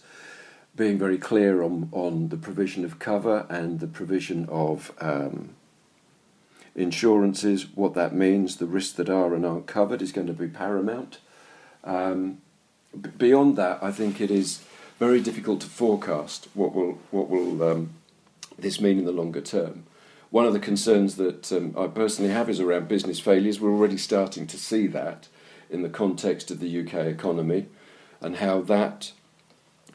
Being 0.75 0.97
very 0.97 1.17
clear 1.17 1.61
on, 1.61 1.89
on 1.91 2.29
the 2.29 2.37
provision 2.37 2.85
of 2.85 2.99
cover 2.99 3.45
and 3.49 3.79
the 3.79 3.87
provision 3.87 4.47
of 4.49 4.91
um, 4.99 5.55
insurances, 6.75 7.67
what 7.75 7.93
that 7.95 8.13
means, 8.13 8.57
the 8.57 8.65
risks 8.65 8.93
that 8.93 9.09
are 9.09 9.33
and 9.33 9.45
aren't 9.45 9.67
covered 9.67 10.01
is 10.01 10.11
going 10.11 10.27
to 10.27 10.33
be 10.33 10.47
paramount. 10.47 11.19
Um, 11.83 12.39
beyond 13.17 13.57
that, 13.57 13.79
I 13.81 13.91
think 13.91 14.21
it 14.21 14.31
is 14.31 14.63
very 14.99 15.21
difficult 15.21 15.61
to 15.61 15.67
forecast 15.67 16.47
what 16.53 16.73
will 16.73 16.99
what 17.11 17.29
will 17.29 17.63
um, 17.63 17.89
this 18.57 18.79
mean 18.79 18.99
in 18.99 19.05
the 19.05 19.11
longer 19.11 19.41
term. 19.41 19.83
One 20.29 20.45
of 20.45 20.53
the 20.53 20.59
concerns 20.59 21.15
that 21.15 21.51
um, 21.51 21.75
I 21.77 21.87
personally 21.87 22.31
have 22.31 22.49
is 22.49 22.59
around 22.59 22.87
business 22.87 23.19
failures. 23.19 23.59
We're 23.59 23.71
already 23.71 23.97
starting 23.97 24.47
to 24.47 24.57
see 24.57 24.87
that 24.87 25.27
in 25.69 25.81
the 25.81 25.89
context 25.89 26.51
of 26.51 26.59
the 26.59 26.79
UK 26.81 26.93
economy 27.05 27.67
and 28.21 28.37
how 28.37 28.61
that 28.61 29.11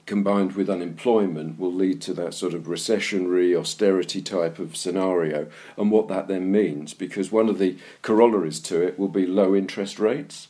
combined 0.07 0.53
with 0.53 0.69
unemployment 0.69 1.59
will 1.59 1.73
lead 1.73 2.01
to 2.03 2.13
that 2.15 2.35
sort 2.35 2.53
of 2.53 2.65
recessionary 2.65 3.57
austerity 3.57 4.21
type 4.21 4.59
of 4.59 4.77
scenario 4.77 5.47
and 5.77 5.91
what 5.91 6.09
that 6.09 6.27
then 6.27 6.51
means 6.51 6.95
because 6.95 7.31
one 7.31 7.49
of 7.49 7.59
the 7.59 7.77
corollaries 8.03 8.59
to 8.59 8.83
it 8.83 8.99
will 8.99 9.09
be 9.09 9.25
low 9.25 9.55
interest 9.55 10.01
rates 10.01 10.49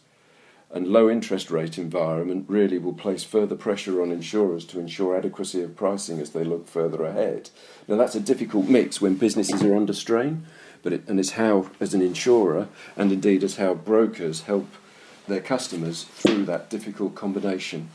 and 0.73 0.87
low 0.87 1.11
interest 1.11 1.51
rate 1.51 1.79
environment 1.79 2.45
really 2.49 2.79
will 2.79 2.93
place 2.93 3.25
further 3.25 3.57
pressure 3.57 4.01
on 4.01 4.13
insurers 4.13 4.65
to 4.65 4.79
ensure 4.79 5.17
adequacy 5.17 5.63
of 5.63 5.77
pricing 5.77 6.21
as 6.21 6.31
they 6.31 6.45
look 6.45 6.69
further 6.69 7.05
ahead. 7.05 7.51
Now 7.89 7.97
that's 7.97 8.15
a 8.15 8.21
difficult 8.21 8.69
mix 8.69 9.01
when 9.01 9.17
businesses 9.17 9.63
are 9.63 9.75
under 9.75 9.93
strain, 9.93 10.47
but 10.83 10.93
it, 10.93 11.09
and 11.09 11.19
it's 11.19 11.33
how 11.33 11.71
as 11.81 11.93
an 11.93 12.03
insurer 12.03 12.69
and 12.97 13.11
indeed 13.11 13.43
as 13.43 13.57
how 13.57 13.75
brokers 13.75 14.43
help 14.43 14.69
their 15.27 15.41
customers 15.41 16.05
through 16.05 16.45
that 16.45 16.71
difficult 16.71 17.15
combination 17.15 17.91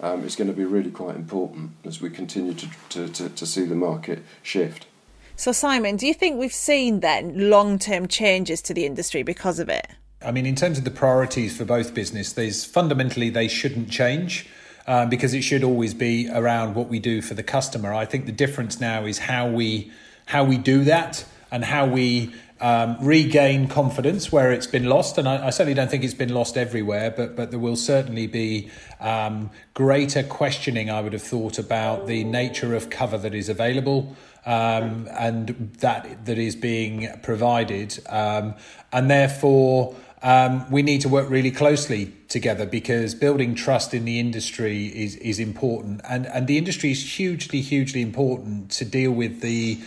um, 0.00 0.24
is 0.24 0.36
going 0.36 0.48
to 0.48 0.56
be 0.56 0.64
really 0.64 0.90
quite 0.90 1.16
important 1.16 1.72
as 1.84 2.00
we 2.00 2.10
continue 2.10 2.54
to, 2.54 2.68
to, 2.90 3.08
to, 3.08 3.28
to 3.30 3.46
see 3.46 3.64
the 3.64 3.74
market 3.74 4.22
shift. 4.42 4.86
So, 5.34 5.52
Simon, 5.52 5.96
do 5.96 6.06
you 6.06 6.14
think 6.14 6.36
we've 6.36 6.52
seen 6.52 7.00
then 7.00 7.50
long 7.50 7.78
term 7.78 8.08
changes 8.08 8.60
to 8.62 8.74
the 8.74 8.84
industry 8.84 9.22
because 9.22 9.58
of 9.58 9.68
it? 9.68 9.86
I 10.20 10.32
mean, 10.32 10.46
in 10.46 10.56
terms 10.56 10.78
of 10.78 10.84
the 10.84 10.90
priorities 10.90 11.56
for 11.56 11.64
both 11.64 11.94
business, 11.94 12.32
there's 12.32 12.64
fundamentally 12.64 13.30
they 13.30 13.48
shouldn't 13.48 13.90
change. 13.90 14.48
Um, 14.86 15.10
because 15.10 15.34
it 15.34 15.42
should 15.42 15.64
always 15.64 15.92
be 15.92 16.30
around 16.30 16.74
what 16.74 16.88
we 16.88 16.98
do 16.98 17.20
for 17.20 17.34
the 17.34 17.42
customer. 17.42 17.92
I 17.92 18.06
think 18.06 18.24
the 18.24 18.32
difference 18.32 18.80
now 18.80 19.04
is 19.04 19.18
how 19.18 19.46
we 19.46 19.92
how 20.24 20.44
we 20.44 20.56
do 20.56 20.82
that 20.84 21.26
and 21.50 21.62
how 21.62 21.84
we 21.84 22.32
um, 22.60 22.96
regain 23.00 23.68
confidence 23.68 24.32
where 24.32 24.50
it's 24.50 24.66
been 24.66 24.86
lost. 24.86 25.18
And 25.18 25.28
I, 25.28 25.48
I, 25.48 25.50
certainly 25.50 25.74
don't 25.74 25.90
think 25.90 26.04
it's 26.04 26.14
been 26.14 26.32
lost 26.32 26.56
everywhere, 26.56 27.10
but, 27.10 27.36
but 27.36 27.50
there 27.50 27.60
will 27.60 27.76
certainly 27.76 28.26
be 28.26 28.70
um, 29.00 29.50
greater 29.74 30.22
questioning, 30.22 30.90
I 30.90 31.00
would 31.00 31.12
have 31.12 31.22
thought, 31.22 31.58
about 31.58 32.06
the 32.06 32.24
nature 32.24 32.74
of 32.74 32.90
cover 32.90 33.18
that 33.18 33.34
is 33.34 33.48
available. 33.48 34.16
Um, 34.46 35.06
and 35.10 35.76
that 35.80 36.24
that 36.24 36.38
is 36.38 36.56
being 36.56 37.08
provided, 37.22 37.98
um, 38.08 38.54
and 38.92 39.10
therefore 39.10 39.94
um, 40.22 40.70
we 40.70 40.82
need 40.82 41.00
to 41.02 41.08
work 41.08 41.30
really 41.30 41.50
closely 41.50 42.12
together 42.28 42.66
because 42.66 43.14
building 43.14 43.54
trust 43.54 43.94
in 43.94 44.04
the 44.04 44.18
industry 44.18 44.86
is 44.86 45.16
is 45.16 45.38
important, 45.38 46.00
and 46.08 46.26
and 46.26 46.46
the 46.46 46.58
industry 46.58 46.90
is 46.90 47.16
hugely 47.16 47.60
hugely 47.60 48.02
important 48.02 48.70
to 48.72 48.84
deal 48.84 49.12
with 49.12 49.40
the 49.40 49.80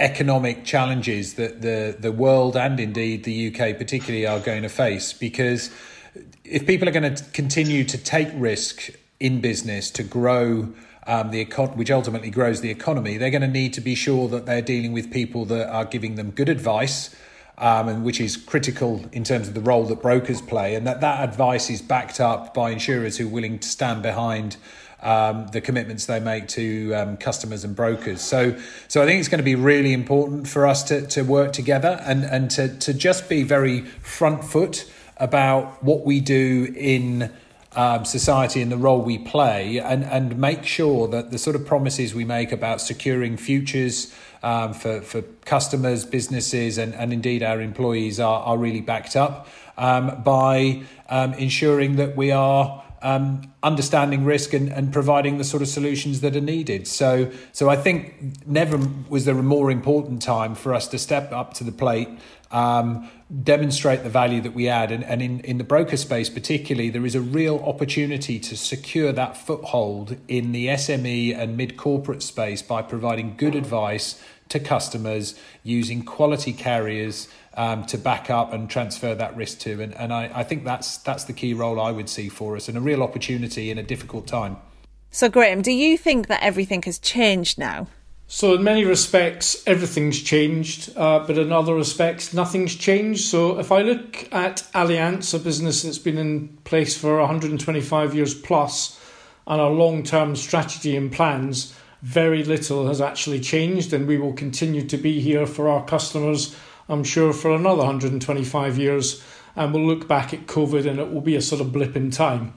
economic 0.00 0.64
challenges 0.64 1.34
that 1.34 1.60
the, 1.60 1.94
the 1.98 2.10
world 2.10 2.56
and 2.56 2.80
indeed 2.80 3.22
the 3.24 3.48
UK 3.48 3.76
particularly 3.76 4.26
are 4.26 4.40
going 4.40 4.62
to 4.62 4.68
face. 4.68 5.12
Because 5.12 5.70
if 6.42 6.66
people 6.66 6.88
are 6.88 6.92
going 6.92 7.14
to 7.14 7.22
continue 7.32 7.84
to 7.84 7.98
take 7.98 8.28
risk 8.34 8.90
in 9.20 9.40
business 9.40 9.90
to 9.90 10.02
grow 10.02 10.72
um, 11.06 11.30
the 11.30 11.44
econ- 11.44 11.76
which 11.76 11.90
ultimately 11.90 12.30
grows 12.30 12.62
the 12.62 12.70
economy, 12.70 13.18
they're 13.18 13.30
going 13.30 13.42
to 13.42 13.48
need 13.48 13.74
to 13.74 13.80
be 13.80 13.94
sure 13.94 14.26
that 14.28 14.46
they're 14.46 14.62
dealing 14.62 14.92
with 14.92 15.10
people 15.12 15.44
that 15.44 15.70
are 15.70 15.84
giving 15.84 16.14
them 16.14 16.30
good 16.30 16.48
advice, 16.48 17.14
um, 17.60 17.88
and 17.88 18.04
which 18.04 18.20
is 18.20 18.36
critical 18.36 19.04
in 19.12 19.22
terms 19.22 19.46
of 19.46 19.54
the 19.54 19.60
role 19.60 19.84
that 19.84 20.02
brokers 20.02 20.40
play, 20.40 20.74
and 20.74 20.86
that 20.86 21.00
that 21.02 21.28
advice 21.28 21.70
is 21.70 21.82
backed 21.82 22.18
up 22.18 22.54
by 22.54 22.70
insurers 22.70 23.18
who 23.18 23.26
are 23.26 23.30
willing 23.30 23.58
to 23.58 23.68
stand 23.68 24.02
behind 24.02 24.56
um, 25.02 25.46
the 25.52 25.60
commitments 25.60 26.06
they 26.06 26.20
make 26.20 26.48
to 26.48 26.92
um, 26.94 27.16
customers 27.16 27.64
and 27.64 27.76
brokers. 27.76 28.20
So, 28.20 28.58
so 28.88 29.02
I 29.02 29.06
think 29.06 29.20
it's 29.20 29.28
going 29.28 29.38
to 29.38 29.44
be 29.44 29.54
really 29.54 29.92
important 29.92 30.48
for 30.48 30.66
us 30.66 30.82
to, 30.84 31.06
to 31.08 31.22
work 31.22 31.52
together 31.52 32.00
and, 32.02 32.24
and 32.24 32.50
to, 32.52 32.76
to 32.78 32.92
just 32.92 33.28
be 33.28 33.42
very 33.42 33.82
front 33.82 34.44
foot 34.44 34.90
about 35.16 35.82
what 35.82 36.04
we 36.04 36.20
do 36.20 36.72
in 36.76 37.30
um, 37.76 38.04
society 38.04 38.60
and 38.60 38.72
the 38.72 38.76
role 38.76 39.00
we 39.00 39.18
play, 39.18 39.78
and, 39.78 40.02
and 40.04 40.36
make 40.36 40.64
sure 40.64 41.06
that 41.08 41.30
the 41.30 41.38
sort 41.38 41.54
of 41.54 41.64
promises 41.64 42.14
we 42.14 42.24
make 42.24 42.52
about 42.52 42.80
securing 42.80 43.36
futures 43.36 44.12
um, 44.42 44.72
for, 44.72 45.00
for 45.00 45.22
customers, 45.44 46.04
businesses, 46.04 46.78
and, 46.78 46.94
and 46.94 47.12
indeed 47.12 47.42
our 47.42 47.60
employees 47.60 48.18
are, 48.18 48.42
are 48.42 48.58
really 48.58 48.80
backed 48.80 49.16
up 49.16 49.48
um, 49.76 50.22
by 50.22 50.82
um, 51.08 51.34
ensuring 51.34 51.96
that 51.96 52.16
we 52.16 52.30
are 52.30 52.82
um, 53.02 53.42
understanding 53.62 54.24
risk 54.24 54.52
and, 54.52 54.70
and 54.70 54.92
providing 54.92 55.38
the 55.38 55.44
sort 55.44 55.62
of 55.62 55.68
solutions 55.68 56.20
that 56.20 56.36
are 56.36 56.40
needed. 56.40 56.86
So, 56.86 57.30
so 57.52 57.70
I 57.70 57.76
think 57.76 58.46
never 58.46 58.78
was 59.08 59.24
there 59.24 59.38
a 59.38 59.42
more 59.42 59.70
important 59.70 60.22
time 60.22 60.54
for 60.54 60.74
us 60.74 60.88
to 60.88 60.98
step 60.98 61.32
up 61.32 61.54
to 61.54 61.64
the 61.64 61.72
plate, 61.72 62.08
um, 62.50 63.08
demonstrate 63.42 64.02
the 64.02 64.10
value 64.10 64.40
that 64.40 64.54
we 64.54 64.68
add, 64.68 64.90
and, 64.90 65.04
and 65.04 65.22
in, 65.22 65.40
in 65.40 65.58
the 65.58 65.64
broker 65.64 65.96
space 65.96 66.28
particularly, 66.28 66.90
there 66.90 67.06
is 67.06 67.14
a 67.14 67.20
real 67.20 67.58
opportunity 67.60 68.38
to 68.40 68.56
secure 68.56 69.12
that 69.12 69.36
foothold 69.36 70.16
in 70.26 70.52
the 70.52 70.66
SME 70.68 71.36
and 71.36 71.56
mid 71.56 71.76
corporate 71.76 72.22
space 72.22 72.62
by 72.62 72.82
providing 72.82 73.36
good 73.36 73.54
advice 73.54 74.20
to 74.48 74.58
customers 74.58 75.38
using 75.62 76.02
quality 76.02 76.52
carriers 76.52 77.28
um, 77.54 77.84
to 77.86 77.96
back 77.96 78.30
up 78.30 78.52
and 78.52 78.68
transfer 78.68 79.14
that 79.14 79.36
risk 79.36 79.60
to. 79.60 79.80
And, 79.80 79.94
and 79.94 80.12
I, 80.12 80.30
I 80.34 80.42
think 80.42 80.64
that's 80.64 80.98
that's 80.98 81.24
the 81.24 81.32
key 81.32 81.54
role 81.54 81.80
I 81.80 81.92
would 81.92 82.08
see 82.08 82.28
for 82.28 82.56
us 82.56 82.68
and 82.68 82.76
a 82.76 82.80
real 82.80 83.02
opportunity 83.02 83.70
in 83.70 83.78
a 83.78 83.82
difficult 83.82 84.26
time. 84.26 84.56
So, 85.12 85.28
Graham, 85.28 85.62
do 85.62 85.72
you 85.72 85.98
think 85.98 86.28
that 86.28 86.42
everything 86.42 86.82
has 86.82 86.98
changed 86.98 87.58
now? 87.58 87.88
So, 88.32 88.54
in 88.54 88.62
many 88.62 88.84
respects, 88.84 89.60
everything's 89.66 90.22
changed, 90.22 90.96
uh, 90.96 91.26
but 91.26 91.36
in 91.36 91.50
other 91.50 91.74
respects, 91.74 92.32
nothing's 92.32 92.76
changed. 92.76 93.24
So, 93.24 93.58
if 93.58 93.72
I 93.72 93.82
look 93.82 94.32
at 94.32 94.68
Allianz, 94.72 95.34
a 95.34 95.40
business 95.40 95.82
that's 95.82 95.98
been 95.98 96.16
in 96.16 96.56
place 96.62 96.96
for 96.96 97.18
125 97.18 98.14
years 98.14 98.32
plus, 98.32 99.00
and 99.48 99.60
our 99.60 99.70
long 99.70 100.04
term 100.04 100.36
strategy 100.36 100.96
and 100.96 101.10
plans, 101.10 101.74
very 102.02 102.44
little 102.44 102.86
has 102.86 103.00
actually 103.00 103.40
changed, 103.40 103.92
and 103.92 104.06
we 104.06 104.16
will 104.16 104.32
continue 104.32 104.86
to 104.86 104.96
be 104.96 105.20
here 105.20 105.44
for 105.44 105.68
our 105.68 105.84
customers 105.84 106.54
I'm 106.90 107.04
sure, 107.04 107.32
for 107.32 107.52
another 107.52 107.84
125 107.84 108.76
years, 108.76 109.22
and 109.54 109.72
we'll 109.72 109.86
look 109.86 110.08
back 110.08 110.34
at 110.34 110.46
COVID 110.46 110.86
and 110.86 110.98
it 110.98 111.12
will 111.12 111.20
be 111.20 111.36
a 111.36 111.40
sort 111.40 111.60
of 111.60 111.72
blip 111.72 111.94
in 111.94 112.10
time. 112.10 112.52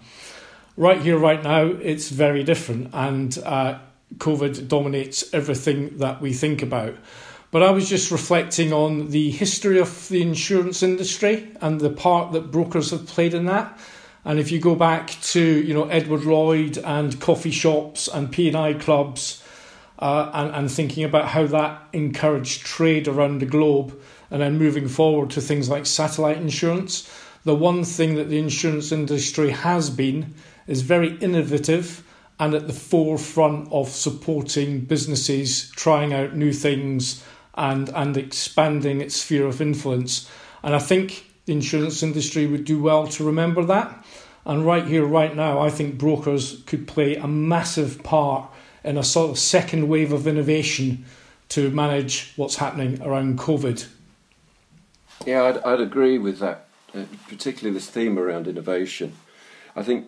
Right 0.76 1.00
here, 1.00 1.20
right 1.20 1.42
now, 1.44 1.66
it's 1.66 2.10
very 2.10 2.44
different, 2.44 2.90
and 2.94 3.38
uh, 3.46 3.78
COVID 4.18 4.68
dominates 4.68 5.34
everything 5.34 5.98
that 5.98 6.22
we 6.22 6.34
think 6.34 6.62
about. 6.62 6.96
But 7.52 7.62
I 7.62 7.70
was 7.70 7.88
just 7.88 8.12
reflecting 8.12 8.74
on 8.74 9.10
the 9.10 9.30
history 9.30 9.80
of 9.80 10.10
the 10.10 10.24
insurance 10.24 10.82
industry 10.82 11.52
and 11.62 11.80
the 11.80 11.92
part 11.92 12.32
that 12.32 12.52
brokers 12.52 12.90
have 12.90 13.06
played 13.06 13.36
in 13.36 13.46
that. 13.46 13.78
And 14.26 14.40
if 14.40 14.52
you 14.52 14.60
go 14.60 14.74
back 14.74 15.10
to 15.22 15.42
you 15.42 15.74
know 15.74 15.84
Edward 15.86 16.24
Lloyd 16.24 16.78
and 16.80 17.20
coffee 17.20 17.52
shops 17.52 18.08
and 18.08 18.32
P 18.32 18.48
and 18.48 18.58
I 18.58 18.74
clubs, 18.74 19.44
uh, 20.00 20.32
and 20.34 20.56
and 20.56 20.72
thinking 20.72 21.04
about 21.04 21.28
how 21.28 21.46
that 21.46 21.90
encouraged 21.94 22.66
trade 22.66 23.08
around 23.08 23.40
the 23.40 23.46
globe, 23.46 24.00
and 24.32 24.42
then 24.42 24.58
moving 24.58 24.88
forward 24.88 25.30
to 25.32 25.42
things 25.42 25.70
like 25.70 25.86
satellite 25.86 26.38
insurance, 26.38 27.08
the 27.44 27.56
one 27.56 27.84
thing 27.84 28.16
that 28.16 28.30
the 28.30 28.40
insurance 28.40 28.92
industry 28.92 29.52
has 29.52 29.90
been 29.90 30.34
is 30.68 30.82
very 30.82 31.18
innovative 31.18 32.04
and 32.40 32.54
at 32.54 32.68
the 32.68 32.74
forefront 32.74 33.72
of 33.72 33.90
supporting 33.90 34.82
businesses 34.82 35.70
trying 35.72 36.14
out 36.14 36.36
new 36.36 36.52
things 36.52 37.24
and 37.56 37.90
and 37.90 38.18
expanding 38.18 39.02
its 39.02 39.16
sphere 39.16 39.46
of 39.46 39.62
influence. 39.62 40.30
And 40.64 40.76
I 40.76 40.80
think 40.80 41.32
the 41.46 41.54
insurance 41.54 42.02
industry 42.04 42.48
would 42.48 42.66
do 42.66 42.82
well 42.82 43.08
to 43.08 43.24
remember 43.24 43.64
that. 43.66 44.06
And 44.46 44.66
right 44.66 44.86
here, 44.86 45.06
right 45.06 45.36
now, 45.36 45.60
I 45.60 45.70
think 45.70 45.98
brokers 45.98 46.64
could 46.66 46.88
play 46.88 47.16
a 47.16 47.28
massive 47.28 48.04
part 48.04 48.50
in 48.84 48.98
a 48.98 49.04
sort 49.04 49.32
of 49.32 49.40
second 49.40 49.88
wave 49.88 50.12
of 50.12 50.28
innovation 50.28 51.06
to 51.50 51.70
manage 51.70 52.34
what's 52.36 52.58
happening 52.58 53.02
around 53.02 53.40
COVID. 53.40 53.88
Yeah, 55.26 55.44
I'd, 55.44 55.58
I'd 55.60 55.80
agree 55.80 56.18
with 56.18 56.40
that, 56.40 56.68
uh, 56.94 57.04
particularly 57.30 57.74
this 57.74 57.90
theme 57.90 58.20
around 58.20 58.48
innovation. 58.48 59.14
I 59.76 59.84
think 59.84 60.08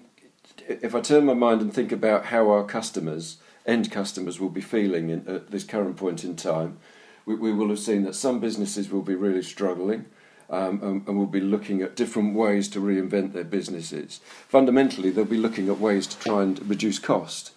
if 0.67 0.95
I 0.95 1.01
turn 1.01 1.25
my 1.25 1.33
mind 1.33 1.61
and 1.61 1.73
think 1.73 1.91
about 1.91 2.25
how 2.25 2.49
our 2.49 2.63
customers, 2.63 3.37
end 3.65 3.91
customers, 3.91 4.39
will 4.39 4.49
be 4.49 4.61
feeling 4.61 5.09
in, 5.09 5.27
at 5.27 5.51
this 5.51 5.63
current 5.63 5.97
point 5.97 6.23
in 6.23 6.35
time, 6.35 6.77
we, 7.25 7.35
we 7.35 7.53
will 7.53 7.69
have 7.69 7.79
seen 7.79 8.03
that 8.03 8.15
some 8.15 8.39
businesses 8.39 8.89
will 8.89 9.01
be 9.01 9.15
really 9.15 9.43
struggling. 9.43 10.05
Um, 10.47 10.79
and, 10.83 11.07
and 11.07 11.17
will 11.17 11.25
be 11.25 11.39
looking 11.39 11.81
at 11.81 11.95
different 11.95 12.35
ways 12.35 12.67
to 12.69 12.79
reinvent 12.79 13.33
their 13.33 13.43
businesses. 13.43 14.19
Fundamentally, 14.47 15.09
they'll 15.09 15.25
be 15.25 15.37
looking 15.37 15.69
at 15.69 15.79
ways 15.79 16.05
to 16.05 16.19
try 16.19 16.43
and 16.43 16.69
reduce 16.69 16.99
cost. 16.99 17.51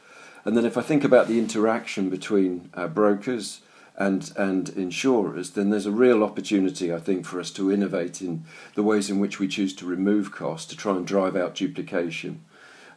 And 0.46 0.56
then, 0.56 0.64
if 0.64 0.78
I 0.78 0.80
think 0.80 1.04
about 1.04 1.28
the 1.28 1.38
interaction 1.38 2.08
between 2.08 2.70
uh, 2.72 2.88
brokers 2.88 3.60
and 3.98 4.32
and 4.38 4.70
insurers, 4.70 5.50
then 5.50 5.68
there's 5.68 5.84
a 5.84 5.90
real 5.90 6.24
opportunity, 6.24 6.90
I 6.90 6.98
think, 6.98 7.26
for 7.26 7.38
us 7.38 7.50
to 7.50 7.70
innovate 7.70 8.22
in 8.22 8.44
the 8.74 8.82
ways 8.82 9.10
in 9.10 9.20
which 9.20 9.38
we 9.38 9.48
choose 9.48 9.74
to 9.74 9.86
remove 9.86 10.32
cost 10.32 10.70
to 10.70 10.76
try 10.76 10.96
and 10.96 11.06
drive 11.06 11.36
out 11.36 11.56
duplication 11.56 12.42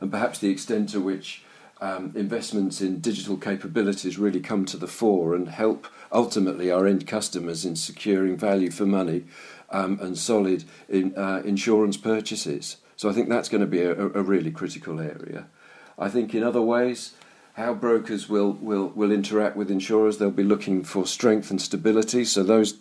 and 0.02 0.12
perhaps 0.12 0.40
the 0.40 0.50
extent 0.50 0.90
to 0.90 1.00
which 1.00 1.44
um, 1.80 2.12
investments 2.16 2.82
in 2.82 3.00
digital 3.00 3.38
capabilities 3.38 4.18
really 4.18 4.40
come 4.40 4.66
to 4.66 4.78
the 4.78 4.88
fore 4.88 5.34
and 5.34 5.50
help 5.50 5.88
ultimately 6.12 6.70
our 6.70 6.86
end 6.86 7.08
customers 7.08 7.66
in 7.66 7.76
securing 7.76 8.38
value 8.38 8.70
for 8.70 8.86
money 8.86 9.24
um, 9.70 10.00
and 10.02 10.18
solid 10.18 10.64
in, 10.90 11.18
uh, 11.18 11.42
insurance 11.46 11.98
purchases. 11.98 12.78
So 12.96 13.10
I 13.10 13.14
think 13.14 13.30
that's 13.30 13.50
going 13.50 13.62
to 13.62 13.68
be 13.68 13.82
a, 13.82 13.94
a 13.94 14.22
really 14.22 14.52
critical 14.52 15.00
area. 15.00 15.48
I 15.98 16.10
think 16.10 16.36
in 16.36 16.44
other 16.44 16.62
ways, 16.62 17.14
how 17.54 17.74
brokers 17.74 18.30
will, 18.30 18.54
will, 18.54 18.88
will 18.90 19.12
interact 19.12 19.56
with 19.56 19.72
insurers, 19.72 20.18
they'll 20.18 20.32
be 20.32 20.44
looking 20.44 20.84
for 20.84 21.06
strength 21.06 21.50
and 21.50 21.62
stability. 21.62 22.26
So 22.26 22.44
those 22.44 22.78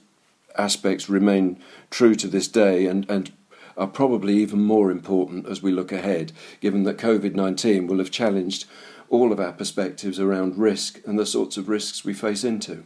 aspects 0.56 1.09
remain 1.09 1.59
true 1.90 2.14
to 2.16 2.28
this 2.28 2.48
day 2.48 2.87
and, 2.87 3.09
and 3.09 3.33
are 3.76 3.87
probably 3.87 4.37
even 4.37 4.61
more 4.61 4.90
important 4.90 5.46
as 5.46 5.62
we 5.62 5.72
look 5.72 5.92
ahead, 5.92 6.33
given 6.61 6.85
that 6.85 6.98
COVID 6.98 7.35
19 7.35 7.87
will 7.87 7.98
have 7.98 8.11
challenged 8.11 8.66
all 9.09 9.33
of 9.33 9.40
our 9.40 9.52
perspectives 9.52 10.20
around 10.20 10.56
risk 10.56 11.00
and 11.06 11.18
the 11.18 11.26
sorts 11.26 11.56
of 11.56 11.68
risks 11.68 12.04
we 12.04 12.14
face 12.14 12.44
into. 12.44 12.85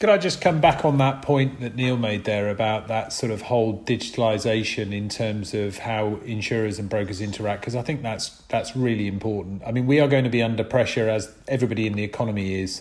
Could 0.00 0.08
I 0.08 0.16
just 0.16 0.40
come 0.40 0.62
back 0.62 0.82
on 0.86 0.96
that 0.96 1.20
point 1.20 1.60
that 1.60 1.76
Neil 1.76 1.98
made 1.98 2.24
there 2.24 2.48
about 2.48 2.88
that 2.88 3.12
sort 3.12 3.30
of 3.30 3.42
whole 3.42 3.82
digitalisation 3.84 4.94
in 4.94 5.10
terms 5.10 5.52
of 5.52 5.76
how 5.76 6.14
insurers 6.24 6.78
and 6.78 6.88
brokers 6.88 7.20
interact? 7.20 7.60
Because 7.60 7.76
I 7.76 7.82
think 7.82 8.00
that's 8.00 8.30
that's 8.48 8.74
really 8.74 9.06
important. 9.06 9.62
I 9.66 9.72
mean, 9.72 9.86
we 9.86 10.00
are 10.00 10.08
going 10.08 10.24
to 10.24 10.30
be 10.30 10.42
under 10.42 10.64
pressure 10.64 11.10
as 11.10 11.30
everybody 11.48 11.86
in 11.86 11.92
the 11.92 12.02
economy 12.02 12.62
is 12.62 12.80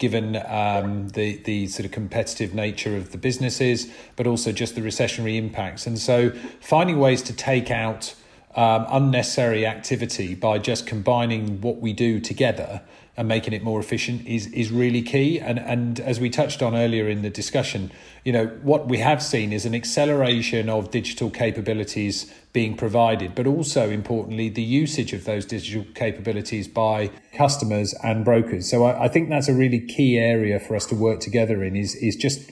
given 0.00 0.42
um, 0.46 1.10
the 1.10 1.36
the 1.44 1.68
sort 1.68 1.86
of 1.86 1.92
competitive 1.92 2.52
nature 2.52 2.96
of 2.96 3.12
the 3.12 3.18
businesses, 3.18 3.88
but 4.16 4.26
also 4.26 4.50
just 4.50 4.74
the 4.74 4.80
recessionary 4.80 5.36
impacts. 5.36 5.86
And 5.86 5.96
so, 5.96 6.30
finding 6.60 6.98
ways 6.98 7.22
to 7.22 7.32
take 7.32 7.70
out 7.70 8.16
um, 8.56 8.86
unnecessary 8.88 9.64
activity 9.64 10.34
by 10.34 10.58
just 10.58 10.84
combining 10.84 11.60
what 11.60 11.76
we 11.76 11.92
do 11.92 12.18
together 12.18 12.82
and 13.20 13.28
making 13.28 13.52
it 13.52 13.62
more 13.62 13.78
efficient 13.78 14.26
is 14.26 14.46
is 14.46 14.72
really 14.72 15.02
key. 15.02 15.38
And 15.38 15.58
and 15.58 16.00
as 16.00 16.18
we 16.18 16.30
touched 16.30 16.62
on 16.62 16.74
earlier 16.74 17.06
in 17.06 17.20
the 17.20 17.28
discussion, 17.28 17.92
you 18.24 18.32
know 18.32 18.46
what 18.62 18.88
we 18.88 18.96
have 18.96 19.22
seen 19.22 19.52
is 19.52 19.66
an 19.66 19.74
acceleration 19.74 20.70
of 20.70 20.90
digital 20.90 21.28
capabilities 21.28 22.32
being 22.54 22.78
provided, 22.78 23.34
but 23.34 23.46
also 23.46 23.90
importantly 23.90 24.48
the 24.48 24.62
usage 24.62 25.12
of 25.12 25.26
those 25.26 25.44
digital 25.44 25.84
capabilities 25.94 26.66
by 26.66 27.10
customers 27.34 27.94
and 28.02 28.24
brokers. 28.24 28.70
So 28.70 28.84
I, 28.84 29.04
I 29.04 29.08
think 29.08 29.28
that's 29.28 29.48
a 29.48 29.54
really 29.54 29.80
key 29.80 30.16
area 30.16 30.58
for 30.58 30.74
us 30.74 30.86
to 30.86 30.94
work 30.94 31.20
together 31.20 31.62
in. 31.62 31.76
Is 31.76 31.94
is 31.96 32.16
just 32.16 32.50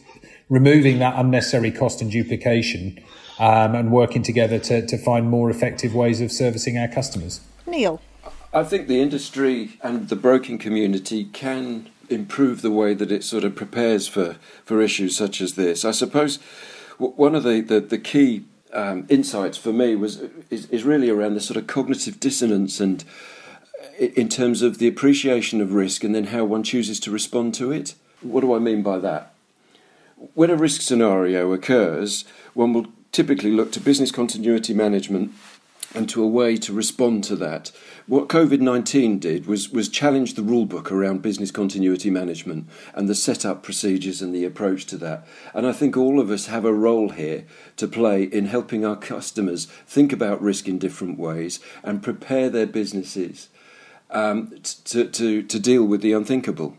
removing 0.50 0.98
that 0.98 1.14
unnecessary 1.16 1.70
cost 1.70 2.02
and 2.02 2.10
duplication. 2.10 3.02
Um, 3.40 3.76
and 3.76 3.92
working 3.92 4.24
together 4.24 4.58
to, 4.58 4.84
to 4.84 4.98
find 4.98 5.30
more 5.30 5.48
effective 5.48 5.94
ways 5.94 6.20
of 6.20 6.32
servicing 6.32 6.76
our 6.76 6.88
customers. 6.88 7.40
Neil. 7.68 8.00
I 8.52 8.64
think 8.64 8.88
the 8.88 9.00
industry 9.00 9.78
and 9.82 10.08
the 10.08 10.16
broking 10.16 10.58
community 10.58 11.24
can 11.24 11.90
improve 12.08 12.62
the 12.62 12.70
way 12.70 12.94
that 12.94 13.12
it 13.12 13.22
sort 13.22 13.44
of 13.44 13.54
prepares 13.54 14.08
for, 14.08 14.36
for 14.64 14.80
issues 14.80 15.16
such 15.16 15.40
as 15.42 15.54
this. 15.54 15.84
I 15.84 15.90
suppose 15.90 16.38
one 16.98 17.34
of 17.34 17.42
the, 17.42 17.60
the, 17.60 17.80
the 17.80 17.98
key 17.98 18.44
um, 18.72 19.06
insights 19.08 19.58
for 19.58 19.72
me 19.72 19.94
was 19.94 20.22
is, 20.50 20.66
is 20.70 20.84
really 20.84 21.10
around 21.10 21.34
the 21.34 21.40
sort 21.40 21.56
of 21.56 21.66
cognitive 21.66 22.20
dissonance 22.20 22.80
and 22.80 23.04
in 23.98 24.28
terms 24.28 24.62
of 24.62 24.78
the 24.78 24.88
appreciation 24.88 25.60
of 25.60 25.74
risk 25.74 26.02
and 26.02 26.14
then 26.14 26.24
how 26.24 26.44
one 26.44 26.62
chooses 26.62 26.98
to 27.00 27.10
respond 27.10 27.54
to 27.54 27.70
it. 27.70 27.94
What 28.22 28.40
do 28.40 28.54
I 28.54 28.58
mean 28.58 28.82
by 28.82 28.98
that? 28.98 29.34
When 30.34 30.50
a 30.50 30.56
risk 30.56 30.80
scenario 30.80 31.52
occurs, 31.52 32.24
one 32.54 32.72
will 32.72 32.86
typically 33.12 33.52
look 33.52 33.72
to 33.72 33.80
business 33.80 34.10
continuity 34.10 34.74
management 34.74 35.32
and 35.94 36.08
to 36.08 36.22
a 36.22 36.26
way 36.26 36.56
to 36.56 36.72
respond 36.72 37.24
to 37.24 37.36
that. 37.36 37.72
What 38.08 38.28
COVID 38.28 38.60
19 38.60 39.18
did 39.18 39.44
was, 39.44 39.68
was 39.68 39.90
challenge 39.90 40.32
the 40.32 40.42
rule 40.42 40.64
book 40.64 40.90
around 40.90 41.20
business 41.20 41.50
continuity 41.50 42.08
management 42.08 42.66
and 42.94 43.06
the 43.06 43.14
setup 43.14 43.62
procedures 43.62 44.22
and 44.22 44.34
the 44.34 44.46
approach 44.46 44.86
to 44.86 44.96
that. 44.96 45.26
And 45.52 45.66
I 45.66 45.72
think 45.72 45.94
all 45.94 46.18
of 46.18 46.30
us 46.30 46.46
have 46.46 46.64
a 46.64 46.72
role 46.72 47.10
here 47.10 47.44
to 47.76 47.86
play 47.86 48.22
in 48.22 48.46
helping 48.46 48.82
our 48.82 48.96
customers 48.96 49.66
think 49.86 50.10
about 50.10 50.40
risk 50.40 50.66
in 50.66 50.78
different 50.78 51.18
ways 51.18 51.60
and 51.82 52.02
prepare 52.02 52.48
their 52.48 52.66
businesses 52.66 53.50
um, 54.10 54.54
to, 54.62 55.04
to, 55.04 55.42
to 55.42 55.60
deal 55.60 55.84
with 55.84 56.00
the 56.00 56.14
unthinkable. 56.14 56.78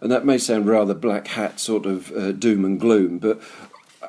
And 0.00 0.10
that 0.10 0.26
may 0.26 0.38
sound 0.38 0.66
rather 0.66 0.92
black 0.92 1.28
hat 1.28 1.60
sort 1.60 1.86
of 1.86 2.10
uh, 2.10 2.32
doom 2.32 2.64
and 2.64 2.80
gloom, 2.80 3.18
but 3.18 3.40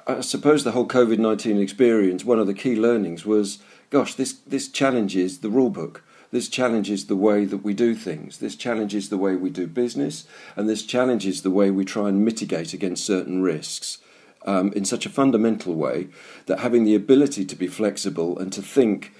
I 0.07 0.21
suppose 0.21 0.63
the 0.63 0.71
whole 0.71 0.87
COVID 0.87 1.19
19 1.19 1.61
experience, 1.61 2.25
one 2.25 2.39
of 2.39 2.47
the 2.47 2.55
key 2.55 2.75
learnings 2.75 3.23
was 3.23 3.59
gosh, 3.91 4.15
this, 4.15 4.33
this 4.33 4.67
challenges 4.67 5.39
the 5.39 5.49
rule 5.49 5.69
book. 5.69 6.03
This 6.31 6.47
challenges 6.47 7.07
the 7.07 7.15
way 7.15 7.45
that 7.45 7.63
we 7.63 7.73
do 7.73 7.95
things. 7.95 8.37
This 8.37 8.55
challenges 8.55 9.09
the 9.09 9.17
way 9.17 9.35
we 9.35 9.49
do 9.49 9.65
business. 9.65 10.25
And 10.55 10.69
this 10.69 10.83
challenges 10.83 11.41
the 11.41 11.49
way 11.49 11.71
we 11.71 11.85
try 11.85 12.09
and 12.09 12.23
mitigate 12.23 12.73
against 12.73 13.05
certain 13.05 13.41
risks 13.41 13.97
um, 14.45 14.71
in 14.73 14.85
such 14.85 15.05
a 15.05 15.09
fundamental 15.09 15.73
way 15.73 16.07
that 16.45 16.59
having 16.59 16.83
the 16.83 16.95
ability 16.95 17.45
to 17.45 17.55
be 17.55 17.67
flexible 17.67 18.37
and 18.37 18.53
to 18.53 18.61
think 18.61 19.11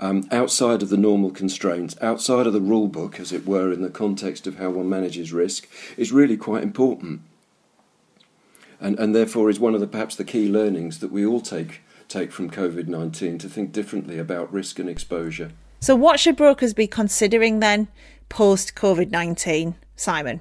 um, 0.00 0.26
outside 0.32 0.82
of 0.82 0.88
the 0.88 0.96
normal 0.96 1.30
constraints, 1.30 1.96
outside 2.00 2.46
of 2.46 2.52
the 2.52 2.60
rule 2.60 2.88
book, 2.88 3.20
as 3.20 3.32
it 3.32 3.46
were, 3.46 3.72
in 3.72 3.82
the 3.82 3.90
context 3.90 4.46
of 4.46 4.58
how 4.58 4.70
one 4.70 4.88
manages 4.88 5.32
risk, 5.32 5.68
is 5.96 6.12
really 6.12 6.36
quite 6.36 6.62
important. 6.62 7.20
And, 8.80 8.98
and 8.98 9.14
therefore 9.14 9.50
is 9.50 9.60
one 9.60 9.74
of 9.74 9.80
the 9.80 9.86
perhaps 9.86 10.16
the 10.16 10.24
key 10.24 10.48
learnings 10.48 10.98
that 10.98 11.12
we 11.12 11.24
all 11.24 11.40
take 11.40 11.82
take 12.06 12.32
from 12.32 12.50
COVID 12.50 12.86
19 12.86 13.38
to 13.38 13.48
think 13.48 13.72
differently 13.72 14.18
about 14.18 14.52
risk 14.52 14.78
and 14.78 14.90
exposure. 14.90 15.52
So, 15.84 15.94
what 15.94 16.18
should 16.18 16.36
brokers 16.36 16.72
be 16.72 16.86
considering 16.86 17.60
then 17.60 17.88
post 18.30 18.74
COVID 18.74 19.10
19, 19.10 19.74
Simon? 19.96 20.40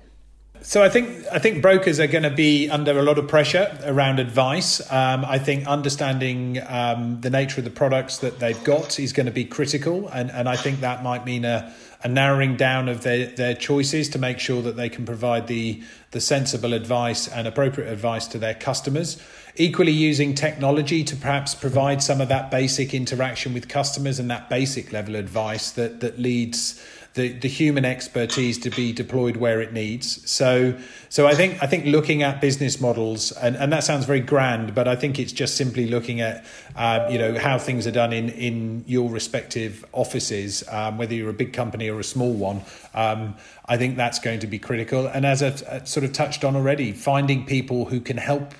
So 0.61 0.81
I 0.81 0.87
think 0.87 1.25
I 1.29 1.39
think 1.39 1.61
brokers 1.61 1.99
are 1.99 2.07
going 2.07 2.23
to 2.23 2.29
be 2.29 2.69
under 2.69 2.97
a 2.97 3.01
lot 3.01 3.17
of 3.19 3.27
pressure 3.27 3.77
around 3.83 4.19
advice. 4.19 4.79
Um, 4.89 5.25
I 5.25 5.37
think 5.39 5.67
understanding 5.67 6.59
um, 6.65 7.19
the 7.19 7.29
nature 7.29 7.59
of 7.59 7.65
the 7.65 7.71
products 7.71 8.19
that 8.19 8.39
they've 8.39 8.63
got 8.63 8.97
is 8.97 9.11
going 9.11 9.25
to 9.25 9.33
be 9.33 9.43
critical, 9.43 10.07
and, 10.07 10.31
and 10.31 10.47
I 10.47 10.55
think 10.55 10.79
that 10.79 11.03
might 11.03 11.25
mean 11.25 11.43
a, 11.43 11.73
a 12.03 12.07
narrowing 12.09 12.57
down 12.57 12.89
of 12.89 13.01
their, 13.03 13.27
their 13.27 13.55
choices 13.55 14.09
to 14.09 14.19
make 14.19 14.37
sure 14.37 14.61
that 14.61 14.75
they 14.75 14.89
can 14.89 15.05
provide 15.05 15.47
the 15.47 15.81
the 16.11 16.21
sensible 16.21 16.73
advice 16.73 17.27
and 17.27 17.47
appropriate 17.47 17.91
advice 17.91 18.27
to 18.27 18.37
their 18.37 18.53
customers. 18.53 19.19
Equally, 19.55 19.91
using 19.91 20.35
technology 20.35 21.03
to 21.03 21.15
perhaps 21.15 21.55
provide 21.55 22.03
some 22.03 22.21
of 22.21 22.27
that 22.29 22.51
basic 22.51 22.93
interaction 22.93 23.51
with 23.53 23.67
customers 23.67 24.19
and 24.19 24.29
that 24.29 24.47
basic 24.47 24.91
level 24.91 25.15
advice 25.15 25.71
that 25.71 26.01
that 26.01 26.19
leads 26.19 26.79
the, 27.13 27.31
the 27.31 27.47
human 27.47 27.85
expertise 27.85 28.57
to 28.59 28.71
be 28.71 28.91
deployed 28.91 29.37
where 29.37 29.61
it 29.61 29.71
needs. 29.71 30.29
So 30.29 30.77
so 31.09 31.27
I 31.27 31.35
think 31.35 31.61
I 31.61 31.67
think 31.67 31.85
looking 31.85 32.23
at 32.23 32.41
business 32.41 32.81
models 32.81 33.31
and, 33.33 33.55
and 33.55 33.71
that 33.71 33.83
sounds 33.83 34.05
very 34.05 34.19
grand, 34.19 34.73
but 34.73 34.87
I 34.87 34.95
think 34.95 35.19
it's 35.19 35.31
just 35.31 35.55
simply 35.55 35.87
looking 35.87 36.21
at 36.21 36.43
um, 36.75 37.11
you 37.11 37.19
know 37.19 37.37
how 37.37 37.59
things 37.59 37.85
are 37.85 37.91
done 37.91 38.13
in 38.13 38.29
in 38.29 38.83
your 38.87 39.09
respective 39.09 39.85
offices, 39.91 40.63
um, 40.69 40.97
whether 40.97 41.13
you're 41.13 41.29
a 41.29 41.33
big 41.33 41.53
company 41.53 41.87
or 41.89 41.99
a 41.99 42.03
small 42.03 42.33
one. 42.33 42.61
Um, 42.95 43.35
I 43.65 43.77
think 43.77 43.95
that's 43.95 44.19
going 44.19 44.39
to 44.39 44.47
be 44.47 44.57
critical. 44.57 45.07
And 45.07 45.25
as 45.25 45.43
I've 45.43 45.61
uh, 45.63 45.85
sort 45.85 46.03
of 46.03 46.13
touched 46.13 46.43
on 46.43 46.55
already, 46.55 46.93
finding 46.93 47.45
people 47.45 47.85
who 47.85 48.01
can 48.01 48.17
help 48.17 48.53